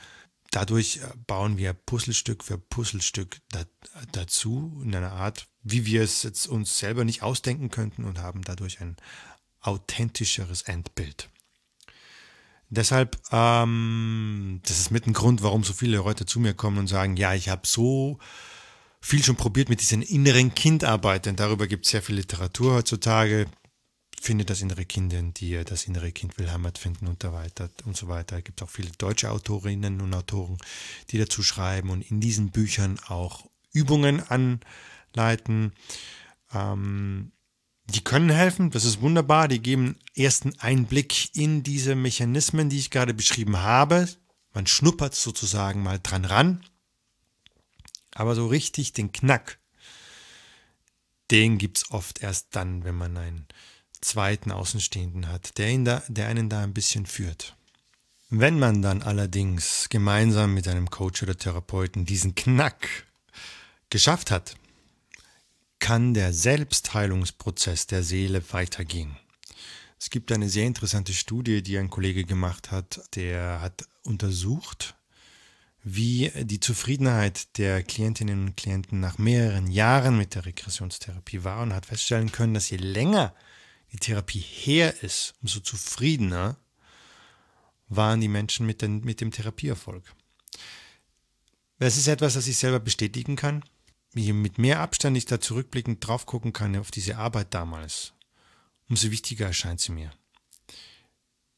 Dadurch 0.52 0.98
äh, 0.98 1.08
bauen 1.28 1.58
wir 1.58 1.74
Puzzlestück 1.74 2.44
für 2.44 2.58
Puzzlestück 2.58 3.38
da, 3.52 3.64
dazu 4.12 4.82
in 4.84 4.96
einer 4.96 5.12
Art, 5.12 5.48
wie 5.64 5.86
wir 5.86 6.02
es 6.02 6.24
jetzt 6.24 6.48
uns 6.48 6.80
selber 6.80 7.06
nicht 7.06 7.22
ausdenken 7.22 7.70
könnten 7.70 8.04
und 8.04 8.20
haben 8.20 8.42
dadurch 8.42 8.82
ein 8.82 8.98
authentischeres 9.62 10.64
Endbild. 10.64 11.30
Deshalb, 12.70 13.20
ähm, 13.32 14.62
das 14.64 14.80
ist 14.80 14.92
mit 14.92 15.08
ein 15.08 15.14
Grund, 15.14 15.42
warum 15.42 15.64
so 15.64 15.74
viele 15.74 15.98
Leute 15.98 16.26
zu 16.26 16.40
mir 16.40 16.54
kommen 16.54 16.78
und 16.78 16.88
sagen, 16.88 17.18
ja, 17.18 17.34
ich 17.34 17.50
habe 17.50 17.66
so 17.66 18.20
viel 19.02 19.24
schon 19.24 19.36
probiert 19.38 19.70
mit 19.70 19.82
diesen 19.82 20.02
inneren 20.02 20.54
Kindarbeit, 20.54 21.26
denn 21.26 21.36
darüber 21.36 21.68
gibt 21.68 21.86
es 21.86 21.92
sehr 21.92 22.02
viel 22.02 22.16
Literatur 22.16 22.76
heutzutage 22.76 23.48
findet 24.22 24.50
das 24.50 24.62
innere 24.62 24.86
Kind 24.86 25.14
in 25.14 25.34
dir, 25.34 25.64
das 25.64 25.86
innere 25.86 26.12
Kind 26.12 26.38
will 26.38 26.52
Heimat 26.52 26.78
finden 26.78 27.08
und 27.08 27.22
so 27.24 27.34
weiter 27.34 27.70
und 27.86 27.96
so 27.96 28.08
weiter. 28.08 28.38
Es 28.38 28.44
gibt 28.44 28.62
auch 28.62 28.70
viele 28.70 28.92
deutsche 28.98 29.32
Autorinnen 29.32 30.02
und 30.02 30.14
Autoren, 30.14 30.58
die 31.10 31.18
dazu 31.18 31.44
schreiben 31.44 31.90
und 31.90 32.10
in 32.10 32.20
diesen 32.20 32.52
Büchern 32.52 33.00
auch 33.08 33.46
Übungen 33.72 34.22
anleiten. 34.28 35.74
Ähm, 36.54 37.32
die 37.86 38.04
können 38.04 38.30
helfen, 38.30 38.70
das 38.70 38.86
ist 38.86 39.02
wunderbar, 39.02 39.48
die 39.48 39.62
geben 39.62 39.98
ersten 40.16 40.58
Einblick 40.60 41.36
in 41.36 41.64
diese 41.64 41.96
Mechanismen, 41.96 42.70
die 42.70 42.78
ich 42.78 42.92
gerade 42.92 43.14
beschrieben 43.14 43.58
habe. 43.58 44.08
Man 44.54 44.68
schnuppert 44.68 45.16
sozusagen 45.16 45.82
mal 45.82 46.00
dran 46.00 46.26
ran. 46.26 46.64
Aber 48.14 48.36
so 48.36 48.48
richtig 48.48 48.94
den 48.94 49.12
Knack, 49.12 49.60
den 51.32 51.58
gibt 51.58 51.78
es 51.78 51.92
oft 51.92 52.22
erst 52.22 52.56
dann, 52.56 52.84
wenn 52.84 52.96
man 52.96 53.18
ein 53.18 53.48
zweiten 54.02 54.52
Außenstehenden 54.52 55.28
hat, 55.28 55.58
der, 55.58 55.70
ihn 55.70 55.86
da, 55.86 56.04
der 56.08 56.28
einen 56.28 56.50
da 56.50 56.62
ein 56.62 56.74
bisschen 56.74 57.06
führt. 57.06 57.56
Wenn 58.30 58.60
man 58.60 58.82
dann 58.82 59.02
allerdings 59.02 59.90
gemeinsam 59.90 60.54
mit 60.54 60.68
einem 60.68 60.90
Coach 60.90 61.24
oder 61.24 61.38
Therapeuten 61.38 62.06
diesen 62.06 62.36
Knack 62.36 63.08
geschafft 63.90 64.30
hat, 64.30 64.56
kann 65.80 66.14
der 66.14 66.34
Selbstheilungsprozess 66.34 67.88
der 67.88 68.04
Seele 68.04 68.44
weitergehen. 68.52 69.18
Es 70.00 70.10
gibt 70.10 70.32
eine 70.32 70.48
sehr 70.48 70.66
interessante 70.66 71.14
Studie, 71.14 71.64
die 71.64 71.78
ein 71.78 71.90
Kollege 71.90 72.24
gemacht 72.24 72.72
hat, 72.72 73.02
der 73.16 73.62
hat 73.62 73.88
untersucht, 74.04 74.96
wie 75.84 76.32
die 76.36 76.60
Zufriedenheit 76.60 77.58
der 77.58 77.84
Klientinnen 77.84 78.48
und 78.48 78.58
Klienten 78.58 79.00
nach 79.00 79.18
mehreren 79.18 79.68
Jahren 79.68 80.18
mit 80.18 80.36
der 80.36 80.46
Regressionstherapie 80.46 81.44
war 81.44 81.62
und 81.62 81.74
hat 81.74 81.86
feststellen 81.86 82.32
können, 82.32 82.54
dass 82.54 82.70
je 82.70 82.78
länger 82.78 83.34
die 83.92 83.98
Therapie 83.98 84.40
her 84.40 85.04
ist, 85.04 85.34
umso 85.42 85.60
zufriedener 85.60 86.58
waren 87.88 88.22
die 88.22 88.28
Menschen 88.28 88.66
mit, 88.66 88.82
den, 88.82 89.02
mit 89.02 89.20
dem 89.22 89.32
Therapieerfolg. 89.32 90.04
Das 91.80 91.98
ist 91.98 92.08
etwas, 92.08 92.34
das 92.34 92.48
ich 92.48 92.58
selber 92.58 92.80
bestätigen 92.80 93.36
kann. 93.36 93.64
Je 94.14 94.34
mit 94.34 94.58
mehr 94.58 94.80
Abstand 94.80 95.18
ich 95.18 95.26
da 95.26 95.40
zurückblickend 95.40 96.06
drauf 96.06 96.26
gucken 96.26 96.54
kann 96.54 96.76
auf 96.76 96.92
diese 96.92 97.18
Arbeit 97.18 97.54
damals, 97.54 98.14
umso 98.90 99.12
wichtiger 99.12 99.48
erscheint 99.48 99.80
sie 99.80 99.92
mir. 99.92 100.12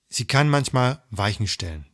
Sie 0.09 0.25
kann 0.25 0.49
manchmal 0.49 1.03
Weichen 1.09 1.47
stellen. 1.47 1.85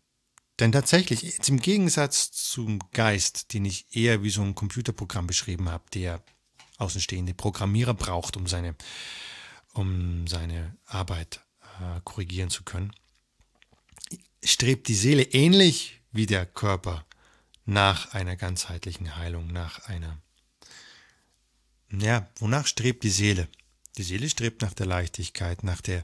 Denn 0.60 0.72
tatsächlich, 0.72 1.22
jetzt 1.22 1.50
im 1.50 1.60
Gegensatz 1.60 2.32
zum 2.32 2.80
Geist, 2.92 3.54
den 3.54 3.66
ich 3.66 3.96
eher 3.96 4.24
wie 4.24 4.32
so 4.32 4.42
ein 4.42 4.56
Computerprogramm 4.56 5.28
beschrieben 5.28 5.70
habe, 5.70 5.84
der 5.94 6.24
außenstehende 6.80 7.36
Programmierer 7.36 7.94
braucht, 7.94 8.38
um 8.38 8.48
seine 8.48 8.76
um 9.78 10.28
seine 10.28 10.76
Arbeit 10.86 11.42
äh, 11.80 12.02
korrigieren 12.04 12.50
zu 12.50 12.64
können, 12.64 12.92
strebt 14.44 14.88
die 14.88 14.96
Seele 14.96 15.24
ähnlich 15.24 16.02
wie 16.12 16.26
der 16.26 16.46
Körper 16.46 17.06
nach 17.66 18.14
einer 18.14 18.36
ganzheitlichen 18.36 19.18
Heilung, 19.18 19.48
nach 19.48 19.80
einer, 19.88 20.18
ja, 21.92 22.30
wonach 22.40 22.66
strebt 22.66 23.04
die 23.04 23.10
Seele? 23.10 23.48
Die 23.98 24.04
Seele 24.04 24.30
strebt 24.30 24.62
nach 24.62 24.74
der 24.74 24.86
Leichtigkeit, 24.86 25.64
nach 25.64 25.82
der, 25.82 26.04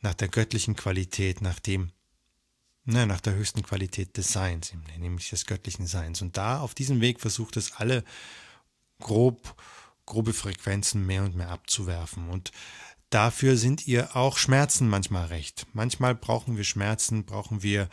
nach 0.00 0.14
der 0.14 0.28
göttlichen 0.28 0.76
Qualität, 0.76 1.40
nach 1.40 1.60
dem, 1.60 1.92
na, 2.84 3.06
nach 3.06 3.20
der 3.20 3.34
höchsten 3.34 3.62
Qualität 3.62 4.16
des 4.16 4.32
Seins, 4.32 4.72
nämlich 4.98 5.30
des 5.30 5.46
göttlichen 5.46 5.86
Seins. 5.86 6.20
Und 6.20 6.36
da 6.36 6.60
auf 6.60 6.74
diesem 6.74 7.00
Weg 7.00 7.20
versucht 7.20 7.56
es 7.56 7.72
alle 7.72 8.04
grob, 9.00 9.60
grobe 10.06 10.32
Frequenzen 10.32 11.06
mehr 11.06 11.22
und 11.22 11.36
mehr 11.36 11.50
abzuwerfen. 11.50 12.28
Und 12.28 12.50
Dafür 13.10 13.56
sind 13.56 13.86
ihr 13.86 14.16
auch 14.16 14.38
Schmerzen 14.38 14.88
manchmal 14.88 15.26
recht. 15.26 15.66
Manchmal 15.72 16.14
brauchen 16.14 16.56
wir 16.56 16.64
Schmerzen, 16.64 17.24
brauchen 17.24 17.62
wir 17.62 17.88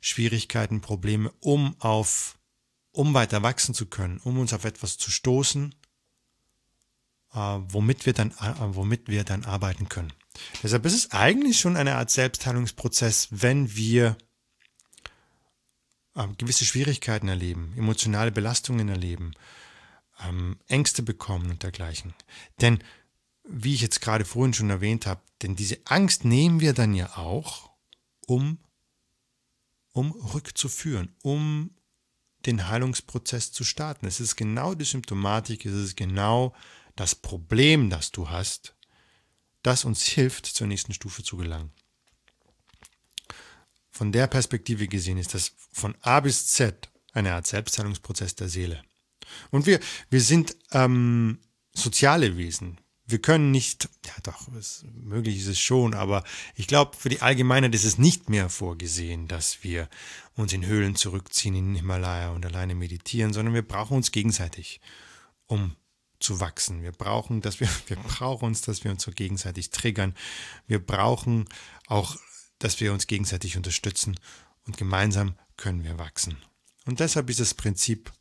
Schwierigkeiten, 0.00 0.80
Probleme, 0.80 1.32
um 1.40 1.76
auf, 1.80 2.38
um 2.92 3.14
weiter 3.14 3.42
wachsen 3.42 3.74
zu 3.74 3.86
können, 3.86 4.18
um 4.18 4.38
uns 4.38 4.52
auf 4.52 4.64
etwas 4.64 4.98
zu 4.98 5.10
stoßen, 5.10 5.74
äh, 7.32 7.38
womit 7.38 8.06
wir 8.06 8.12
dann, 8.12 8.32
äh, 8.32 8.54
womit 8.58 9.08
wir 9.08 9.24
dann 9.24 9.44
arbeiten 9.44 9.88
können. 9.88 10.12
Deshalb 10.62 10.84
ist 10.84 10.94
es 10.94 11.12
eigentlich 11.12 11.58
schon 11.58 11.76
eine 11.76 11.96
Art 11.96 12.10
Selbstheilungsprozess, 12.10 13.28
wenn 13.30 13.74
wir 13.74 14.16
äh, 16.14 16.26
gewisse 16.38 16.64
Schwierigkeiten 16.64 17.28
erleben, 17.28 17.72
emotionale 17.76 18.32
Belastungen 18.32 18.88
erleben, 18.88 19.32
ähm, 20.24 20.58
Ängste 20.66 21.02
bekommen 21.02 21.50
und 21.50 21.62
dergleichen. 21.62 22.14
Denn 22.60 22.82
wie 23.48 23.74
ich 23.74 23.80
jetzt 23.80 24.00
gerade 24.00 24.24
vorhin 24.24 24.54
schon 24.54 24.70
erwähnt 24.70 25.06
habe, 25.06 25.22
denn 25.42 25.56
diese 25.56 25.78
Angst 25.84 26.24
nehmen 26.24 26.60
wir 26.60 26.72
dann 26.72 26.94
ja 26.94 27.16
auch, 27.16 27.70
um, 28.26 28.58
um 29.92 30.12
rückzuführen, 30.12 31.14
um 31.22 31.70
den 32.46 32.68
Heilungsprozess 32.68 33.52
zu 33.52 33.64
starten. 33.64 34.06
Es 34.06 34.20
ist 34.20 34.36
genau 34.36 34.74
die 34.74 34.84
Symptomatik, 34.84 35.66
es 35.66 35.74
ist 35.74 35.96
genau 35.96 36.54
das 36.94 37.14
Problem, 37.14 37.90
das 37.90 38.12
du 38.12 38.30
hast, 38.30 38.74
das 39.62 39.84
uns 39.84 40.04
hilft, 40.04 40.46
zur 40.46 40.66
nächsten 40.66 40.92
Stufe 40.92 41.22
zu 41.22 41.36
gelangen. 41.36 41.72
Von 43.90 44.12
der 44.12 44.26
Perspektive 44.26 44.88
gesehen 44.88 45.18
ist 45.18 45.34
das 45.34 45.52
von 45.72 45.94
A 46.02 46.20
bis 46.20 46.46
Z 46.48 46.90
eine 47.12 47.34
Art 47.34 47.46
Selbstheilungsprozess 47.46 48.34
der 48.34 48.48
Seele. 48.48 48.84
Und 49.50 49.66
wir, 49.66 49.80
wir 50.10 50.20
sind 50.20 50.56
ähm, 50.72 51.40
soziale 51.72 52.36
Wesen 52.36 52.78
wir 53.06 53.20
können 53.20 53.52
nicht, 53.52 53.88
ja 54.04 54.12
doch, 54.24 54.48
es, 54.54 54.84
möglich 54.92 55.38
ist 55.38 55.46
es 55.46 55.60
schon, 55.60 55.94
aber 55.94 56.24
ich 56.56 56.66
glaube, 56.66 56.96
für 56.96 57.08
die 57.08 57.22
Allgemeinheit 57.22 57.74
ist 57.74 57.84
es 57.84 57.98
nicht 57.98 58.28
mehr 58.28 58.48
vorgesehen, 58.48 59.28
dass 59.28 59.62
wir 59.62 59.88
uns 60.34 60.52
in 60.52 60.66
Höhlen 60.66 60.96
zurückziehen 60.96 61.54
in 61.54 61.66
den 61.66 61.76
Himalaya 61.76 62.30
und 62.30 62.44
alleine 62.44 62.74
meditieren, 62.74 63.32
sondern 63.32 63.54
wir 63.54 63.66
brauchen 63.66 63.96
uns 63.96 64.10
gegenseitig, 64.10 64.80
um 65.46 65.76
zu 66.18 66.40
wachsen. 66.40 66.82
Wir 66.82 66.92
brauchen, 66.92 67.42
dass 67.42 67.60
wir, 67.60 67.68
wir 67.86 67.96
brauchen 67.96 68.46
uns, 68.46 68.62
dass 68.62 68.82
wir 68.82 68.90
uns 68.90 69.04
so 69.04 69.12
gegenseitig 69.12 69.70
triggern. 69.70 70.14
Wir 70.66 70.84
brauchen 70.84 71.48
auch, 71.86 72.16
dass 72.58 72.80
wir 72.80 72.92
uns 72.92 73.06
gegenseitig 73.06 73.56
unterstützen 73.56 74.18
und 74.66 74.76
gemeinsam 74.76 75.36
können 75.56 75.84
wir 75.84 75.98
wachsen. 75.98 76.38
Und 76.86 76.98
deshalb 77.00 77.30
ist 77.30 77.40
das 77.40 77.54
Prinzip 77.54 78.12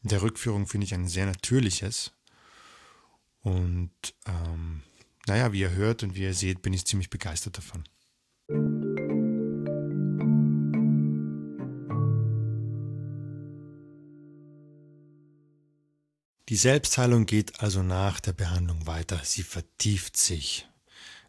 der 0.00 0.22
Rückführung, 0.22 0.66
finde 0.66 0.86
ich, 0.86 0.94
ein 0.94 1.08
sehr 1.08 1.26
natürliches 1.26 2.12
Und 3.48 3.90
ähm, 4.26 4.82
naja, 5.26 5.52
wie 5.52 5.60
ihr 5.60 5.70
hört 5.70 6.02
und 6.02 6.14
wie 6.14 6.22
ihr 6.22 6.34
seht, 6.34 6.60
bin 6.60 6.74
ich 6.74 6.84
ziemlich 6.84 7.08
begeistert 7.08 7.56
davon. 7.56 7.84
Die 16.48 16.56
Selbstheilung 16.56 17.24
geht 17.26 17.60
also 17.60 17.82
nach 17.82 18.20
der 18.20 18.32
Behandlung 18.32 18.86
weiter. 18.86 19.20
Sie 19.22 19.42
vertieft 19.42 20.16
sich. 20.16 20.66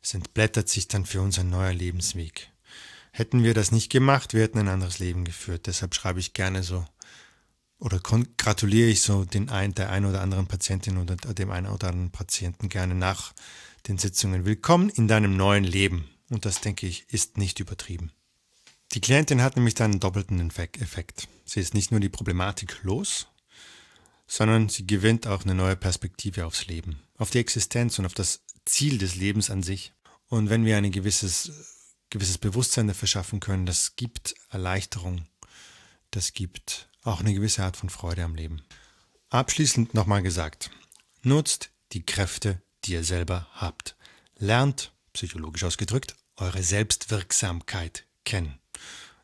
Es 0.01 0.13
entblättert 0.13 0.67
sich 0.67 0.87
dann 0.87 1.05
für 1.05 1.21
uns 1.21 1.39
ein 1.39 1.49
neuer 1.49 1.73
Lebensweg. 1.73 2.51
Hätten 3.11 3.43
wir 3.43 3.53
das 3.53 3.71
nicht 3.71 3.89
gemacht, 3.89 4.33
wir 4.33 4.43
hätten 4.43 4.59
ein 4.59 4.67
anderes 4.67 4.99
Leben 4.99 5.25
geführt. 5.25 5.67
Deshalb 5.67 5.95
schreibe 5.95 6.19
ich 6.19 6.33
gerne 6.33 6.63
so 6.63 6.85
oder 7.79 7.99
gratuliere 7.99 8.89
ich 8.89 9.01
so 9.01 9.25
den 9.25 9.49
ein, 9.49 9.73
der 9.73 9.89
einen 9.89 10.05
oder 10.05 10.21
anderen 10.21 10.47
Patientin 10.47 10.97
oder 10.97 11.15
dem 11.15 11.49
einen 11.49 11.67
oder 11.67 11.87
anderen 11.87 12.11
Patienten 12.11 12.69
gerne 12.69 12.93
nach 12.93 13.33
den 13.87 13.97
Sitzungen. 13.97 14.45
Willkommen 14.45 14.89
in 14.89 15.07
deinem 15.07 15.37
neuen 15.37 15.63
Leben. 15.63 16.09
Und 16.29 16.45
das, 16.45 16.61
denke 16.61 16.87
ich, 16.87 17.05
ist 17.09 17.37
nicht 17.37 17.59
übertrieben. 17.59 18.11
Die 18.91 19.01
Klientin 19.01 19.41
hat 19.41 19.55
nämlich 19.55 19.75
dann 19.75 19.91
einen 19.91 19.99
doppelten 19.99 20.39
Effekt. 20.49 21.27
Sie 21.45 21.59
ist 21.59 21.73
nicht 21.73 21.91
nur 21.91 21.99
die 21.99 22.09
Problematik 22.09 22.83
los, 22.83 23.27
sondern 24.27 24.67
sie 24.67 24.85
gewinnt 24.85 25.25
auch 25.25 25.43
eine 25.43 25.55
neue 25.55 25.75
Perspektive 25.75 26.45
aufs 26.45 26.67
Leben, 26.67 27.01
auf 27.17 27.29
die 27.29 27.39
Existenz 27.39 27.97
und 27.97 28.05
auf 28.05 28.13
das 28.13 28.41
Ziel 28.65 28.97
des 28.97 29.15
Lebens 29.15 29.49
an 29.49 29.63
sich. 29.63 29.93
Und 30.27 30.49
wenn 30.49 30.65
wir 30.65 30.77
ein 30.77 30.91
gewisses, 30.91 31.51
gewisses 32.09 32.37
Bewusstsein 32.37 32.87
dafür 32.87 33.07
schaffen 33.07 33.39
können, 33.39 33.65
das 33.65 33.95
gibt 33.95 34.35
Erleichterung, 34.49 35.27
das 36.11 36.33
gibt 36.33 36.88
auch 37.03 37.19
eine 37.21 37.33
gewisse 37.33 37.63
Art 37.63 37.77
von 37.77 37.89
Freude 37.89 38.23
am 38.23 38.35
Leben. 38.35 38.61
Abschließend 39.29 39.93
nochmal 39.93 40.21
gesagt, 40.21 40.71
nutzt 41.21 41.71
die 41.91 42.05
Kräfte, 42.05 42.61
die 42.85 42.93
ihr 42.93 43.03
selber 43.03 43.47
habt. 43.53 43.95
Lernt, 44.37 44.91
psychologisch 45.13 45.63
ausgedrückt, 45.63 46.15
eure 46.37 46.63
Selbstwirksamkeit 46.63 48.05
kennen. 48.25 48.59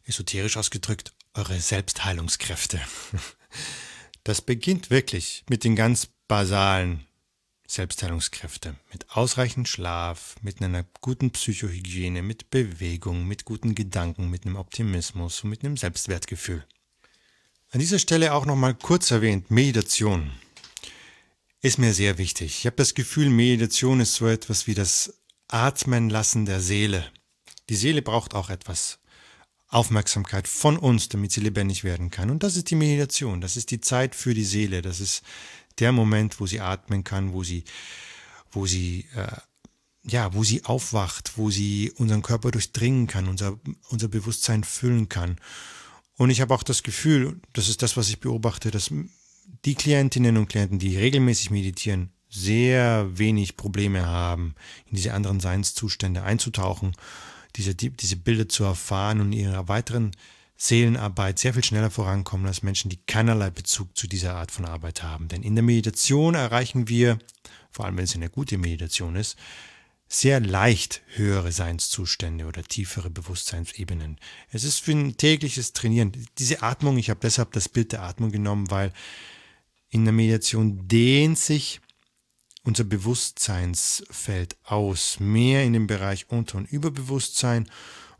Esoterisch 0.05 0.57
ausgedrückt, 0.57 1.13
eure 1.33 1.59
Selbstheilungskräfte. 1.59 2.79
Das 4.25 4.41
beginnt 4.41 4.89
wirklich 4.89 5.43
mit 5.51 5.63
den 5.63 5.75
ganz 5.75 6.07
basalen 6.27 7.05
Selbstheilungskräften. 7.67 8.75
Mit 8.91 9.11
ausreichend 9.11 9.67
Schlaf, 9.67 10.35
mit 10.41 10.63
einer 10.63 10.83
guten 10.99 11.29
Psychohygiene, 11.29 12.23
mit 12.23 12.49
Bewegung, 12.49 13.27
mit 13.27 13.45
guten 13.45 13.75
Gedanken, 13.75 14.31
mit 14.31 14.45
einem 14.45 14.55
Optimismus 14.55 15.43
und 15.43 15.51
mit 15.51 15.63
einem 15.63 15.77
Selbstwertgefühl. 15.77 16.65
An 17.75 17.79
dieser 17.79 17.99
Stelle 17.99 18.33
auch 18.33 18.45
nochmal 18.45 18.73
kurz 18.73 19.11
erwähnt, 19.11 19.51
Meditation 19.51 20.31
ist 21.59 21.77
mir 21.77 21.93
sehr 21.93 22.17
wichtig. 22.17 22.59
Ich 22.59 22.65
habe 22.65 22.77
das 22.77 22.93
Gefühl, 22.93 23.29
Meditation 23.29 23.99
ist 23.99 24.15
so 24.15 24.27
etwas 24.27 24.65
wie 24.65 24.73
das 24.73 25.13
Atmen 25.49 26.09
lassen 26.09 26.45
der 26.45 26.61
Seele. 26.61 27.11
Die 27.67 27.75
Seele 27.75 28.01
braucht 28.01 28.33
auch 28.33 28.49
etwas 28.49 28.99
Aufmerksamkeit 29.67 30.47
von 30.47 30.77
uns, 30.77 31.09
damit 31.09 31.33
sie 31.33 31.41
lebendig 31.41 31.83
werden 31.83 32.11
kann. 32.11 32.29
Und 32.29 32.43
das 32.43 32.55
ist 32.55 32.69
die 32.71 32.75
Meditation, 32.75 33.41
das 33.41 33.57
ist 33.57 33.71
die 33.71 33.81
Zeit 33.81 34.15
für 34.15 34.33
die 34.33 34.45
Seele, 34.45 34.81
das 34.81 35.01
ist 35.01 35.21
der 35.77 35.91
Moment, 35.91 36.39
wo 36.39 36.47
sie 36.47 36.61
atmen 36.61 37.03
kann, 37.03 37.33
wo 37.33 37.43
sie, 37.43 37.65
wo 38.53 38.65
sie, 38.65 39.05
äh, 39.17 39.35
ja, 40.03 40.33
wo 40.33 40.45
sie 40.45 40.63
aufwacht, 40.63 41.33
wo 41.35 41.51
sie 41.51 41.91
unseren 41.97 42.21
Körper 42.21 42.51
durchdringen 42.51 43.07
kann, 43.07 43.27
unser, 43.27 43.59
unser 43.89 44.07
Bewusstsein 44.07 44.63
füllen 44.63 45.09
kann. 45.09 45.35
Und 46.17 46.29
ich 46.29 46.41
habe 46.41 46.53
auch 46.53 46.63
das 46.63 46.83
Gefühl, 46.83 47.39
das 47.53 47.67
ist 47.67 47.81
das, 47.81 47.97
was 47.97 48.09
ich 48.09 48.19
beobachte, 48.19 48.71
dass 48.71 48.91
die 49.65 49.75
Klientinnen 49.75 50.37
und 50.37 50.47
Klienten, 50.47 50.79
die 50.79 50.97
regelmäßig 50.97 51.51
meditieren, 51.51 52.11
sehr 52.29 53.17
wenig 53.17 53.57
Probleme 53.57 54.05
haben, 54.05 54.55
in 54.89 54.95
diese 54.95 55.13
anderen 55.13 55.39
Seinszustände 55.39 56.23
einzutauchen, 56.23 56.93
diese, 57.55 57.75
diese 57.75 58.15
Bilder 58.17 58.49
zu 58.49 58.63
erfahren 58.63 59.21
und 59.21 59.31
ihrer 59.31 59.67
weiteren 59.67 60.11
Seelenarbeit 60.57 61.39
sehr 61.39 61.53
viel 61.53 61.63
schneller 61.63 61.91
vorankommen 61.91 62.47
als 62.47 62.63
Menschen, 62.63 62.89
die 62.89 62.99
keinerlei 63.07 63.49
Bezug 63.49 63.95
zu 63.97 64.07
dieser 64.07 64.35
Art 64.35 64.51
von 64.51 64.65
Arbeit 64.65 65.03
haben. 65.03 65.27
Denn 65.27 65.43
in 65.43 65.55
der 65.55 65.63
Meditation 65.63 66.35
erreichen 66.35 66.87
wir, 66.87 67.19
vor 67.71 67.85
allem 67.85 67.97
wenn 67.97 68.05
es 68.05 68.15
eine 68.15 68.29
gute 68.29 68.57
Meditation 68.57 69.15
ist, 69.15 69.37
sehr 70.07 70.39
leicht 70.39 71.01
höhere 71.15 71.51
Seinszustände 71.51 72.45
oder 72.45 72.63
tiefere 72.63 73.09
Bewusstseinsebenen. 73.09 74.17
Es 74.51 74.63
ist 74.63 74.79
für 74.79 74.91
ein 74.91 75.17
tägliches 75.17 75.73
Trainieren. 75.73 76.11
Diese 76.37 76.61
Atmung, 76.61 76.97
ich 76.97 77.09
habe 77.09 77.19
deshalb 77.21 77.51
das 77.53 77.69
Bild 77.69 77.91
der 77.91 78.03
Atmung 78.03 78.31
genommen, 78.31 78.69
weil 78.69 78.93
in 79.89 80.05
der 80.05 80.13
Mediation 80.13 80.87
dehnt 80.87 81.39
sich 81.39 81.81
unser 82.63 82.83
Bewusstseinsfeld 82.83 84.57
aus, 84.63 85.19
mehr 85.19 85.63
in 85.63 85.73
dem 85.73 85.87
Bereich 85.87 86.29
Unter- 86.29 86.57
und 86.57 86.71
Überbewusstsein 86.71 87.69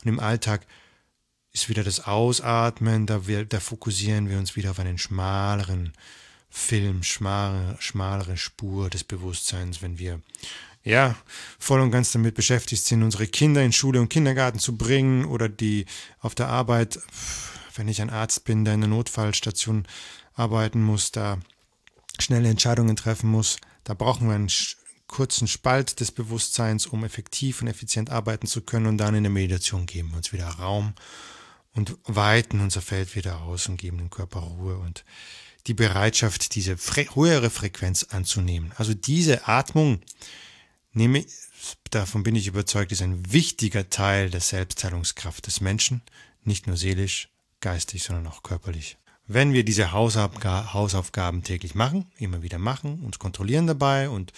und 0.04 0.10
im 0.10 0.20
Alltag 0.20 0.66
ist 1.52 1.70
wieder 1.70 1.84
das 1.84 2.02
Ausatmen, 2.02 3.06
da, 3.06 3.28
wir, 3.28 3.46
da 3.46 3.60
fokussieren 3.60 4.30
wir 4.30 4.38
uns 4.38 4.56
wieder 4.56 4.72
auf 4.72 4.80
einen 4.80 4.98
schmaleren 4.98 5.94
Film, 6.50 7.02
schmalere, 7.02 7.78
schmalere 7.80 8.38
Spur 8.38 8.90
des 8.90 9.04
Bewusstseins, 9.04 9.82
wenn 9.82 9.98
wir 9.98 10.22
ja, 10.86 11.16
voll 11.60 11.82
und 11.82 11.92
ganz 11.92 12.12
damit 12.12 12.36
beschäftigt 12.36 12.86
sind, 12.86 13.04
unsere 13.04 13.28
Kinder 13.28 13.64
in 13.64 13.74
Schule 13.74 14.00
und 14.00 14.10
Kindergarten 14.10 14.60
zu 14.60 14.78
bringen 14.78 15.26
oder 15.26 15.50
die 15.50 15.86
auf 16.20 16.36
der 16.36 16.48
Arbeit, 16.48 17.00
wenn 17.76 17.88
ich 17.88 18.02
ein 18.02 18.12
Arzt 18.12 18.46
bin, 18.46 18.64
der 18.64 18.76
in 18.76 18.82
der 18.82 18.90
Notfallstation 18.90 19.88
arbeiten 20.36 20.84
muss, 20.84 21.12
da 21.12 21.40
schnelle 22.20 22.50
Entscheidungen 22.50 22.96
treffen 22.96 23.30
muss, 23.30 23.58
da 23.84 23.96
brauchen 23.96 24.28
wir 24.28 24.36
einen 24.36 24.52
kurzen 25.08 25.48
Spalt 25.48 26.00
des 26.00 26.12
Bewusstseins, 26.12 26.86
um 26.86 27.04
effektiv 27.04 27.62
und 27.62 27.68
effizient 27.68 28.12
arbeiten 28.12 28.48
zu 28.48 28.62
können 28.62 28.86
und 28.86 28.98
dann 28.98 29.16
in 29.16 29.24
der 29.24 29.32
Meditation 29.32 29.88
geben 29.88 30.12
wir 30.12 30.18
uns 30.18 30.34
wieder 30.34 30.48
Raum 30.48 30.94
und 31.74 31.98
weiten 32.06 32.60
unser 32.60 32.82
Feld 32.82 33.16
wieder 33.16 33.42
aus 33.42 33.68
und 33.68 33.78
geben 33.78 33.98
dem 33.98 34.12
Körper 34.12 34.40
Ruhe 34.40 34.78
und 34.78 35.04
die 35.66 35.74
Bereitschaft, 35.74 36.54
diese 36.54 36.78
höhere 36.78 37.50
Frequenz 37.50 38.04
anzunehmen. 38.04 38.72
Also 38.78 38.94
diese 38.94 39.48
Atmung, 39.48 40.00
nehme, 40.96 41.26
davon 41.92 42.24
bin 42.24 42.36
ich 42.36 42.48
überzeugt, 42.48 42.92
ist 42.92 43.02
ein 43.02 43.32
wichtiger 43.32 43.90
Teil 43.90 44.30
der 44.30 44.42
Selbstheilungskraft 44.42 45.48
des 45.48 45.62
Menschen, 45.62 46.02
nicht 46.44 46.68
nur 46.68 46.78
seelisch, 46.78 47.30
geistig, 47.62 48.04
sondern 48.04 48.28
auch 48.28 48.44
körperlich. 48.44 48.98
Wenn 49.28 49.54
wir 49.54 49.64
diese 49.64 49.92
Hausaufgaben 49.92 51.44
täglich 51.44 51.74
machen, 51.74 52.12
immer 52.18 52.44
wieder 52.44 52.60
machen, 52.60 53.04
uns 53.04 53.18
kontrollieren 53.18 53.66
dabei 53.66 54.10
und 54.10 54.34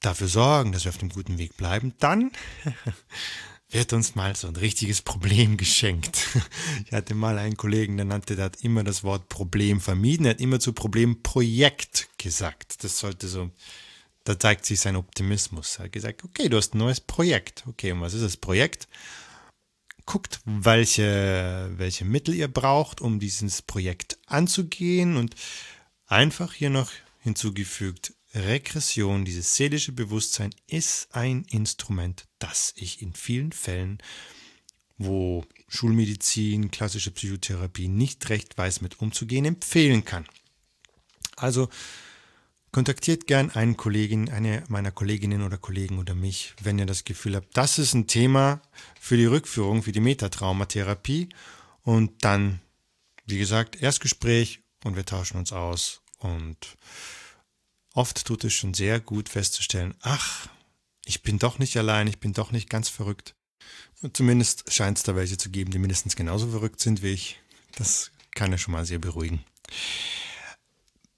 dafür 0.00 0.28
sorgen, 0.28 0.72
dass 0.72 0.84
wir 0.84 0.90
auf 0.90 0.98
dem 0.98 1.08
guten 1.08 1.38
Weg 1.38 1.56
bleiben, 1.56 1.94
dann 1.98 2.30
wird 3.70 3.94
uns 3.94 4.14
mal 4.14 4.36
so 4.36 4.48
ein 4.48 4.56
richtiges 4.56 5.00
Problem 5.02 5.56
geschenkt. 5.56 6.26
Ich 6.86 6.92
hatte 6.92 7.14
mal 7.14 7.38
einen 7.38 7.56
Kollegen, 7.56 7.96
der 7.96 8.06
nannte, 8.06 8.36
der 8.36 8.46
hat 8.46 8.62
immer 8.62 8.84
das 8.84 9.04
Wort 9.04 9.28
Problem 9.28 9.80
vermieden, 9.80 10.26
er 10.26 10.30
hat 10.30 10.40
immer 10.40 10.60
zu 10.60 10.72
Problem 10.72 11.22
Projekt 11.22 12.08
gesagt. 12.18 12.84
Das 12.84 12.98
sollte 12.98 13.26
so 13.26 13.50
da 14.28 14.38
zeigt 14.38 14.66
sich 14.66 14.78
sein 14.78 14.96
Optimismus. 14.96 15.76
Er 15.78 15.84
hat 15.84 15.92
gesagt, 15.92 16.22
okay, 16.22 16.50
du 16.50 16.58
hast 16.58 16.74
ein 16.74 16.78
neues 16.78 17.00
Projekt. 17.00 17.64
Okay, 17.66 17.92
und 17.92 18.02
was 18.02 18.12
ist 18.12 18.22
das 18.22 18.36
Projekt? 18.36 18.86
Guckt, 20.04 20.40
welche, 20.44 21.70
welche 21.76 22.04
Mittel 22.04 22.34
ihr 22.34 22.48
braucht, 22.48 23.00
um 23.00 23.20
dieses 23.20 23.62
Projekt 23.62 24.18
anzugehen 24.26 25.16
und 25.16 25.34
einfach 26.06 26.52
hier 26.52 26.68
noch 26.68 26.90
hinzugefügt, 27.20 28.12
Regression, 28.34 29.24
dieses 29.24 29.54
seelische 29.54 29.92
Bewusstsein 29.92 30.50
ist 30.66 31.08
ein 31.14 31.44
Instrument, 31.50 32.26
das 32.38 32.74
ich 32.76 33.00
in 33.00 33.14
vielen 33.14 33.52
Fällen, 33.52 33.98
wo 34.98 35.46
Schulmedizin, 35.68 36.70
klassische 36.70 37.12
Psychotherapie 37.12 37.88
nicht 37.88 38.28
recht 38.28 38.58
weiß, 38.58 38.82
mit 38.82 39.00
umzugehen, 39.00 39.46
empfehlen 39.46 40.04
kann. 40.04 40.26
Also 41.36 41.70
Kontaktiert 42.70 43.26
gern 43.26 43.50
einen 43.50 43.76
Kollegin, 43.76 44.28
eine 44.28 44.62
meiner 44.68 44.92
Kolleginnen 44.92 45.42
oder 45.42 45.56
Kollegen 45.56 45.98
oder 45.98 46.14
mich, 46.14 46.54
wenn 46.62 46.78
ihr 46.78 46.86
das 46.86 47.04
Gefühl 47.04 47.36
habt, 47.36 47.56
das 47.56 47.78
ist 47.78 47.94
ein 47.94 48.06
Thema 48.06 48.60
für 49.00 49.16
die 49.16 49.24
Rückführung, 49.24 49.82
für 49.82 49.92
die 49.92 50.00
Metatraumatherapie. 50.00 51.30
Und 51.82 52.24
dann, 52.24 52.60
wie 53.24 53.38
gesagt, 53.38 53.80
Erstgespräch 53.80 54.60
und 54.84 54.96
wir 54.96 55.06
tauschen 55.06 55.38
uns 55.38 55.52
aus. 55.52 56.02
Und 56.18 56.76
oft 57.94 58.24
tut 58.26 58.44
es 58.44 58.52
schon 58.52 58.74
sehr 58.74 59.00
gut 59.00 59.30
festzustellen, 59.30 59.94
ach, 60.02 60.48
ich 61.06 61.22
bin 61.22 61.38
doch 61.38 61.58
nicht 61.58 61.76
allein, 61.78 62.06
ich 62.06 62.20
bin 62.20 62.34
doch 62.34 62.52
nicht 62.52 62.68
ganz 62.68 62.90
verrückt. 62.90 63.34
Zumindest 64.12 64.70
scheint 64.72 64.98
es 64.98 65.04
da 65.04 65.16
welche 65.16 65.38
zu 65.38 65.50
geben, 65.50 65.70
die 65.70 65.78
mindestens 65.78 66.16
genauso 66.16 66.48
verrückt 66.50 66.80
sind 66.80 67.02
wie 67.02 67.12
ich. 67.12 67.40
Das 67.76 68.10
kann 68.34 68.52
ja 68.52 68.58
schon 68.58 68.72
mal 68.72 68.84
sehr 68.84 68.98
beruhigen. 68.98 69.42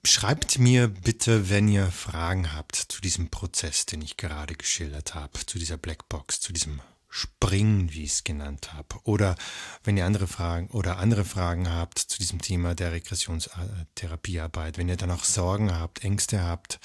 Schreibt 0.03 0.57
mir 0.57 0.87
bitte, 0.87 1.49
wenn 1.51 1.67
ihr 1.67 1.91
Fragen 1.91 2.53
habt 2.53 2.75
zu 2.75 3.01
diesem 3.01 3.29
Prozess, 3.29 3.85
den 3.85 4.01
ich 4.01 4.17
gerade 4.17 4.55
geschildert 4.55 5.13
habe, 5.13 5.45
zu 5.45 5.59
dieser 5.59 5.77
Blackbox, 5.77 6.39
zu 6.39 6.51
diesem 6.51 6.81
Springen, 7.07 7.93
wie 7.93 8.05
ich 8.05 8.13
es 8.13 8.23
genannt 8.23 8.73
habe, 8.73 8.95
oder 9.03 9.35
wenn 9.83 9.97
ihr 9.97 10.05
andere 10.07 10.25
Fragen 10.25 10.69
oder 10.69 10.97
andere 10.97 11.23
Fragen 11.23 11.69
habt 11.69 11.99
zu 11.99 12.17
diesem 12.17 12.41
Thema 12.41 12.73
der 12.73 12.93
Regressionstherapiearbeit, 12.93 14.79
wenn 14.79 14.89
ihr 14.89 14.97
dann 14.97 15.11
auch 15.11 15.23
Sorgen 15.23 15.71
habt, 15.71 16.03
Ängste 16.03 16.41
habt, 16.41 16.79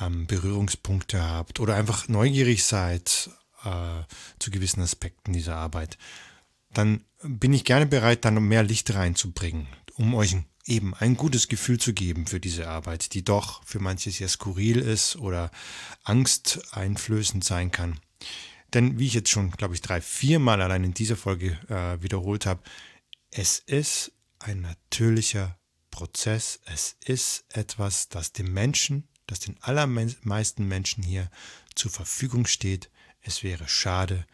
ähm, 0.00 0.26
Berührungspunkte 0.26 1.22
habt 1.22 1.60
oder 1.60 1.74
einfach 1.74 2.08
neugierig 2.08 2.64
seid 2.64 3.28
äh, 3.64 4.02
zu 4.38 4.50
gewissen 4.50 4.80
Aspekten 4.80 5.34
dieser 5.34 5.56
Arbeit, 5.56 5.98
dann 6.72 7.04
bin 7.22 7.52
ich 7.52 7.66
gerne 7.66 7.86
bereit, 7.86 8.24
dann 8.24 8.42
mehr 8.42 8.62
Licht 8.62 8.94
reinzubringen, 8.94 9.66
um 9.96 10.14
euch 10.14 10.36
eben 10.68 10.94
ein 10.94 11.16
gutes 11.16 11.48
Gefühl 11.48 11.78
zu 11.78 11.92
geben 11.92 12.26
für 12.26 12.40
diese 12.40 12.68
Arbeit, 12.68 13.14
die 13.14 13.24
doch 13.24 13.62
für 13.64 13.80
manche 13.80 14.10
sehr 14.10 14.28
skurril 14.28 14.78
ist 14.78 15.16
oder 15.16 15.50
angsteinflößend 16.04 17.44
sein 17.44 17.70
kann. 17.70 17.98
Denn 18.74 18.98
wie 18.98 19.06
ich 19.06 19.14
jetzt 19.14 19.30
schon, 19.30 19.50
glaube 19.50 19.74
ich, 19.74 19.80
drei, 19.80 20.00
vier 20.00 20.38
Mal 20.38 20.60
allein 20.60 20.84
in 20.84 20.94
dieser 20.94 21.16
Folge 21.16 21.58
äh, 21.68 22.02
wiederholt 22.02 22.44
habe, 22.44 22.62
es 23.30 23.58
ist 23.58 24.12
ein 24.38 24.60
natürlicher 24.60 25.58
Prozess. 25.90 26.60
Es 26.66 26.96
ist 27.04 27.44
etwas, 27.50 28.08
das 28.08 28.32
dem 28.32 28.52
Menschen, 28.52 29.08
das 29.26 29.40
den 29.40 29.56
allermeisten 29.62 30.66
Menschen 30.68 31.02
hier 31.02 31.30
zur 31.74 31.90
Verfügung 31.90 32.46
steht. 32.46 32.90
Es 33.20 33.42
wäre 33.42 33.68
schade, 33.68 34.26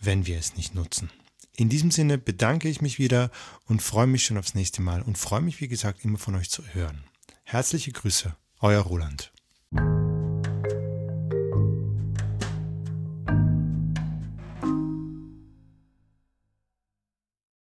wenn 0.00 0.26
wir 0.26 0.38
es 0.38 0.56
nicht 0.56 0.74
nutzen. 0.74 1.10
In 1.56 1.70
diesem 1.70 1.90
Sinne 1.90 2.18
bedanke 2.18 2.68
ich 2.68 2.82
mich 2.82 2.98
wieder 2.98 3.30
und 3.64 3.82
freue 3.82 4.06
mich 4.06 4.24
schon 4.24 4.36
aufs 4.36 4.54
nächste 4.54 4.82
Mal 4.82 5.00
und 5.02 5.16
freue 5.16 5.40
mich, 5.40 5.60
wie 5.60 5.68
gesagt, 5.68 6.04
immer 6.04 6.18
von 6.18 6.34
euch 6.34 6.50
zu 6.50 6.62
hören. 6.66 7.04
Herzliche 7.44 7.92
Grüße, 7.92 8.36
euer 8.60 8.82
Roland. 8.82 9.32